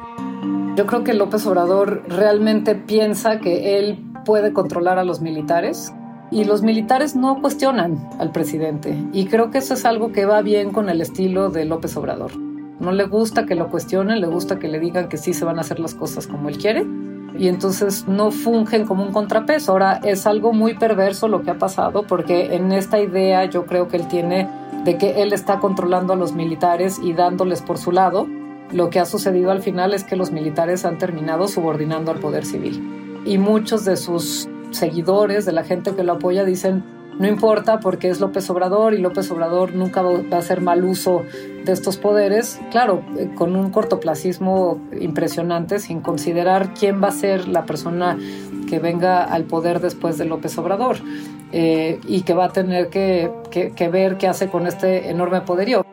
Yo 0.77 0.87
creo 0.87 1.03
que 1.03 1.13
López 1.13 1.45
Obrador 1.45 2.05
realmente 2.09 2.77
piensa 2.77 3.41
que 3.41 3.79
él 3.79 3.99
puede 4.25 4.53
controlar 4.53 5.01
a 5.01 5.05
los 5.05 5.21
militares 5.21 5.93
y 6.31 6.45
los 6.45 6.63
militares 6.63 7.17
no 7.17 7.41
cuestionan 7.41 8.09
al 8.21 8.31
presidente. 8.31 8.97
Y 9.13 9.27
creo 9.27 9.51
que 9.51 9.59
eso 9.59 9.75
es 9.75 9.85
algo 9.85 10.13
que 10.13 10.25
va 10.25 10.41
bien 10.43 10.71
con 10.71 10.89
el 10.89 11.01
estilo 11.01 11.51
de 11.51 11.65
López 11.65 11.97
Obrador. 11.97 12.48
No 12.81 12.93
le 12.93 13.05
gusta 13.05 13.45
que 13.45 13.55
lo 13.55 13.69
cuestionen, 13.69 14.21
le 14.21 14.27
gusta 14.27 14.59
que 14.59 14.69
le 14.69 14.79
digan 14.79 15.09
que 15.09 15.17
sí 15.17 15.35
se 15.35 15.45
van 15.45 15.59
a 15.59 15.63
hacer 15.63 15.81
las 15.81 15.95
cosas 15.95 16.27
como 16.27 16.49
él 16.49 16.59
quiere 16.59 16.87
y 17.39 17.49
entonces 17.49 18.07
no 18.09 18.31
fungen 18.31 18.85
como 18.85 19.05
un 19.05 19.13
contrapeso. 19.13 19.73
Ahora 19.73 20.01
es 20.03 20.27
algo 20.27 20.53
muy 20.53 20.75
perverso 20.75 21.29
lo 21.29 21.43
que 21.43 21.51
ha 21.51 21.59
pasado 21.59 22.03
porque 22.03 22.55
en 22.55 22.73
esta 22.73 23.01
idea 23.01 23.45
yo 23.47 23.67
creo 23.67 23.89
que 23.89 23.97
él 23.97 24.09
tiene 24.09 24.49
de 24.85 24.97
que 24.97 25.23
él 25.23 25.33
está 25.33 25.61
controlando 25.61 26.13
a 26.13 26.17
los 26.17 26.33
militares 26.33 26.99
y 27.03 27.13
dándoles 27.13 27.63
por 27.63 27.79
su 27.79 27.93
lado. 27.93 28.27
Lo 28.73 28.91
que 28.91 29.01
ha 29.01 29.07
sucedido 29.07 29.51
al 29.51 29.63
final 29.63 29.95
es 29.95 30.05
que 30.05 30.17
los 30.17 30.31
militares 30.31 30.85
han 30.85 30.99
terminado 30.99 31.49
subordinando 31.49 32.11
al 32.11 32.19
poder 32.19 32.45
civil. 32.45 33.23
Y 33.25 33.39
muchos 33.39 33.85
de 33.85 33.97
sus 33.97 34.49
seguidores, 34.71 35.47
de 35.47 35.53
la 35.53 35.65
gente 35.65 35.95
que 35.95 36.05
lo 36.05 36.15
apoya, 36.15 36.45
dicen, 36.45 36.85
no 37.19 37.27
importa 37.27 37.81
porque 37.81 38.09
es 38.09 38.21
López 38.21 38.49
Obrador 38.49 38.95
y 38.95 38.99
López 38.99 39.31
Obrador 39.33 39.75
nunca 39.75 40.03
va 40.03 40.37
a 40.37 40.39
hacer 40.39 40.61
mal 40.61 40.85
uso 40.85 41.25
de 41.65 41.73
estos 41.73 41.97
poderes, 41.97 42.61
claro, 42.71 43.03
eh, 43.19 43.29
con 43.35 43.57
un 43.57 43.71
cortoplacismo 43.71 44.81
impresionante, 45.01 45.81
sin 45.81 46.01
considerar 46.01 46.75
quién 46.75 47.03
va 47.03 47.09
a 47.09 47.13
ser 47.13 47.49
la 47.49 47.67
persona 47.67 48.17
que 48.69 48.79
venga 48.79 49.25
al 49.25 49.45
poder 49.45 49.81
después 49.81 50.17
de 50.17 50.27
López 50.27 50.57
Obrador 50.59 50.99
eh, 51.51 51.99
y 52.07 52.23
que 52.23 52.35
va 52.35 52.47
a 52.47 52.53
tener 52.53 52.89
que, 52.89 53.31
ver 53.91 54.17
qué 54.17 54.29
hace 54.29 54.49
con 54.49 54.67
este 54.67 55.11
enorme 55.11 55.41
poderío. 55.41 55.85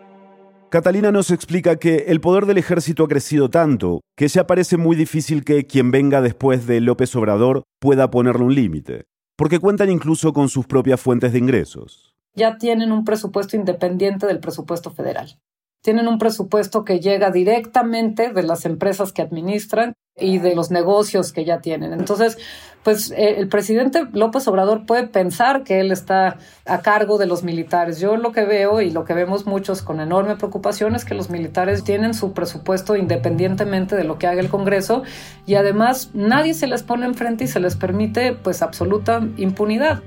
Catalina 0.69 1.11
nos 1.11 1.31
explica 1.31 1.77
que 1.77 2.05
el 2.07 2.21
poder 2.21 2.45
del 2.45 2.57
ejército 2.57 3.05
ha 3.05 3.07
crecido 3.07 3.49
tanto 3.49 4.01
que 4.15 4.27
ya 4.27 4.45
parece 4.45 4.77
muy 4.77 4.95
difícil 4.95 5.43
que 5.43 5.65
quien 5.65 5.89
venga 5.89 6.21
después 6.21 6.67
de 6.67 6.81
López 6.81 7.15
Obrador 7.15 7.63
pueda 7.79 8.11
ponerle 8.11 8.43
un 8.43 8.53
límite 8.53 9.05
porque 9.35 9.59
cuentan 9.59 9.89
incluso 9.89 10.33
con 10.33 10.49
sus 10.49 10.65
propias 10.65 11.01
fuentes 11.01 11.33
de 11.33 11.39
ingresos. 11.39 12.15
Ya 12.33 12.57
tienen 12.57 12.91
un 12.91 13.05
presupuesto 13.05 13.55
independiente 13.55 14.27
del 14.27 14.39
presupuesto 14.39 14.91
federal. 14.91 15.39
Tienen 15.81 16.07
un 16.07 16.17
presupuesto 16.17 16.83
que 16.83 16.99
llega 16.99 17.31
directamente 17.31 18.33
de 18.33 18.43
las 18.43 18.65
empresas 18.65 19.13
que 19.13 19.21
administran 19.21 19.93
y 20.17 20.37
de 20.37 20.55
los 20.55 20.71
negocios 20.71 21.33
que 21.33 21.43
ya 21.43 21.59
tienen. 21.59 21.91
Entonces, 21.91 22.37
pues 22.83 23.11
eh, 23.11 23.35
el 23.37 23.49
presidente 23.49 24.05
López 24.13 24.47
Obrador 24.47 24.85
puede 24.85 25.07
pensar 25.07 25.63
que 25.63 25.81
él 25.81 25.91
está 25.91 26.37
a 26.65 26.81
cargo 26.81 27.17
de 27.17 27.25
los 27.25 27.43
militares. 27.43 27.99
Yo 27.99 28.15
lo 28.15 28.31
que 28.31 28.45
veo 28.45 28.79
y 28.79 28.91
lo 28.91 29.03
que 29.03 29.13
vemos 29.13 29.45
muchos 29.45 29.81
con 29.81 29.99
enorme 29.99 30.37
preocupación 30.37 30.95
es 30.95 31.03
que 31.03 31.15
los 31.15 31.29
militares 31.29 31.83
tienen 31.83 32.13
su 32.13 32.31
presupuesto 32.31 32.95
independientemente 32.95 33.97
de 33.97 34.05
lo 34.05 34.17
que 34.17 34.27
haga 34.27 34.39
el 34.39 34.49
Congreso 34.49 35.03
y 35.45 35.55
además 35.55 36.11
nadie 36.13 36.53
se 36.53 36.67
les 36.67 36.83
pone 36.83 37.05
enfrente 37.05 37.43
y 37.43 37.47
se 37.47 37.59
les 37.59 37.75
permite 37.75 38.33
pues 38.33 38.61
absoluta 38.61 39.21
impunidad 39.35 40.01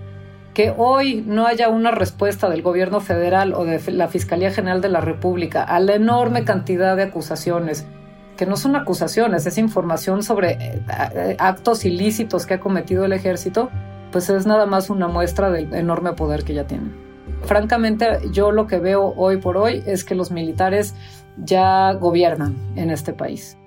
que 0.55 0.73
hoy 0.77 1.23
no 1.27 1.47
haya 1.47 1.69
una 1.69 1.91
respuesta 1.91 2.49
del 2.49 2.63
gobierno 2.63 3.01
federal 3.01 3.55
o 3.55 3.65
de 3.65 3.79
la 3.93 4.09
Fiscalía 4.09 4.51
General 4.51 4.81
de 4.81 4.89
la 4.89 5.01
República 5.01 5.63
a 5.63 5.79
la 5.81 5.95
enorme 5.95 6.45
cantidad 6.45 6.97
de 6.97 7.05
acusaciones 7.05 7.87
que 8.39 8.47
no 8.47 8.57
son 8.57 8.77
acusaciones, 8.77 9.45
es 9.47 9.59
información 9.59 10.23
sobre 10.23 10.53
eh, 10.53 11.37
actos 11.39 11.85
ilícitos 11.85 12.47
que 12.47 12.55
ha 12.55 12.61
cometido 12.61 13.05
el 13.05 13.13
ejército, 13.13 13.69
pues 14.13 14.31
es 14.31 14.47
nada 14.47 14.65
más 14.65 14.89
una 14.91 15.09
muestra 15.09 15.51
del 15.51 15.75
enorme 15.75 16.13
poder 16.13 16.45
que 16.45 16.55
ya 16.55 16.65
tienen. 16.65 16.95
Francamente, 17.43 18.07
yo 18.33 18.53
lo 18.53 18.69
que 18.69 18.79
veo 18.79 19.13
hoy 19.17 19.39
por 19.39 19.57
hoy 19.57 19.83
es 19.87 20.05
que 20.05 20.15
los 20.15 20.31
militares 20.31 20.95
ya 21.37 21.93
gobiernan 21.95 22.57
en 22.77 22.91
este 22.91 23.13
país. 23.13 23.59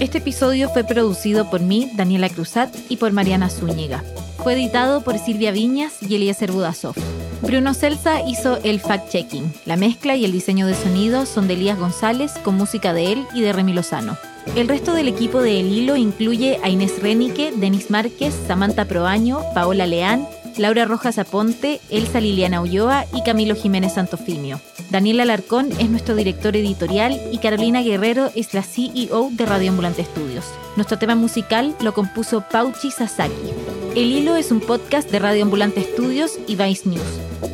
Este 0.00 0.18
episodio 0.18 0.68
fue 0.70 0.84
producido 0.84 1.50
por 1.50 1.60
mí, 1.60 1.90
Daniela 1.96 2.28
Cruzat, 2.28 2.72
y 2.88 2.98
por 2.98 3.10
Mariana 3.10 3.50
Zúñiga. 3.50 4.04
Fue 4.36 4.52
editado 4.52 5.02
por 5.02 5.18
Silvia 5.18 5.50
Viñas 5.50 5.94
y 6.00 6.14
Eliezer 6.14 6.52
Budasov. 6.52 6.94
Bruno 7.42 7.74
Celsa 7.74 8.22
hizo 8.24 8.58
el 8.62 8.80
fact-checking. 8.80 9.52
La 9.66 9.76
mezcla 9.76 10.14
y 10.14 10.24
el 10.24 10.30
diseño 10.30 10.68
de 10.68 10.74
sonido 10.74 11.26
son 11.26 11.48
de 11.48 11.54
Elías 11.54 11.80
González 11.80 12.32
con 12.44 12.56
música 12.56 12.92
de 12.92 13.12
él 13.12 13.26
y 13.34 13.40
de 13.40 13.52
Remy 13.52 13.72
Lozano. 13.72 14.16
El 14.54 14.68
resto 14.68 14.94
del 14.94 15.08
equipo 15.08 15.42
de 15.42 15.58
El 15.58 15.66
Hilo 15.66 15.96
incluye 15.96 16.60
a 16.62 16.68
Inés 16.68 17.02
Renique, 17.02 17.52
Denis 17.56 17.90
Márquez, 17.90 18.34
Samantha 18.46 18.84
Proaño, 18.84 19.40
Paola 19.52 19.86
Leán, 19.86 20.28
Laura 20.56 20.84
Rojas 20.84 21.18
Aponte, 21.18 21.80
Elsa 21.90 22.20
Liliana 22.20 22.60
Ulloa 22.60 23.04
y 23.14 23.22
Camilo 23.22 23.54
Jiménez 23.54 23.94
Santofimio. 23.94 24.60
Daniel 24.90 25.20
Alarcón 25.20 25.70
es 25.78 25.90
nuestro 25.90 26.14
director 26.14 26.56
editorial 26.56 27.20
y 27.30 27.38
Carolina 27.38 27.82
Guerrero 27.82 28.30
es 28.34 28.54
la 28.54 28.62
CEO 28.62 29.28
de 29.32 29.46
Radio 29.46 29.70
Ambulante 29.70 30.02
Estudios. 30.02 30.46
Nuestro 30.76 30.98
tema 30.98 31.14
musical 31.14 31.76
lo 31.80 31.92
compuso 31.92 32.44
Pauchi 32.50 32.90
Sasaki. 32.90 33.34
El 33.94 34.12
Hilo 34.12 34.36
es 34.36 34.50
un 34.50 34.60
podcast 34.60 35.10
de 35.10 35.18
Radio 35.18 35.42
Ambulante 35.42 35.80
Estudios 35.80 36.38
y 36.46 36.56
Vice 36.56 36.88
News. 36.88 37.02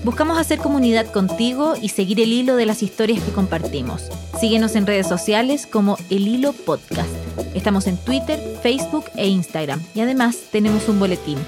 Buscamos 0.05 0.38
hacer 0.38 0.59
comunidad 0.59 1.07
contigo 1.07 1.74
y 1.80 1.88
seguir 1.88 2.20
el 2.20 2.32
hilo 2.32 2.57
de 2.57 2.66
las 2.66 2.82
historias 2.82 3.22
que 3.22 3.32
compartimos. 3.32 4.11
Síguenos 4.38 4.76
en 4.76 4.86
redes 4.86 5.09
sociales 5.09 5.66
como 5.66 5.97
El 6.11 6.28
Hilo 6.28 6.53
Podcast. 6.53 7.09
Estamos 7.55 7.86
en 7.86 7.97
Twitter, 7.97 8.38
Facebook 8.62 9.07
e 9.16 9.28
Instagram 9.28 9.82
y 9.95 10.01
además 10.01 10.36
tenemos 10.51 10.88
un 10.88 11.01
boletín. 11.01 11.38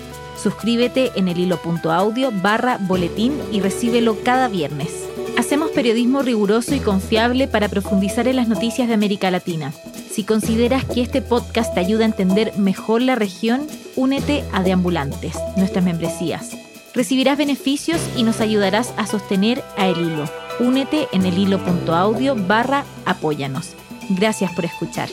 Suscríbete 0.42 1.12
en 1.16 1.28
elhilo.audio 1.28 2.32
barra 2.42 2.78
boletín 2.80 3.40
y 3.52 3.60
recíbelo 3.60 4.18
cada 4.22 4.48
viernes. 4.48 5.06
Hacemos 5.38 5.70
periodismo 5.70 6.22
riguroso 6.22 6.74
y 6.74 6.80
confiable 6.80 7.46
para 7.48 7.68
profundizar 7.68 8.26
en 8.28 8.36
las 8.36 8.48
noticias 8.48 8.88
de 8.88 8.94
América 8.94 9.30
Latina. 9.30 9.72
Si 10.10 10.24
consideras 10.24 10.84
que 10.84 11.02
este 11.02 11.20
podcast 11.20 11.74
te 11.74 11.80
ayuda 11.80 12.04
a 12.04 12.08
entender 12.08 12.56
mejor 12.56 13.02
la 13.02 13.16
región, 13.16 13.66
únete 13.96 14.44
a 14.52 14.62
Deambulantes, 14.62 15.34
nuestras 15.56 15.84
membresías. 15.84 16.56
Recibirás 16.94 17.36
beneficios 17.36 18.00
y 18.16 18.22
nos 18.22 18.40
ayudarás 18.40 18.94
a 18.96 19.06
sostener 19.06 19.62
a 19.76 19.86
El 19.86 19.98
Hilo. 19.98 20.24
Únete 20.58 21.08
en 21.12 21.26
elhilo.audio 21.26 22.34
barra 22.34 22.84
apóyanos. 23.04 23.74
Gracias 24.08 24.52
por 24.54 24.64
escuchar. 24.64 25.10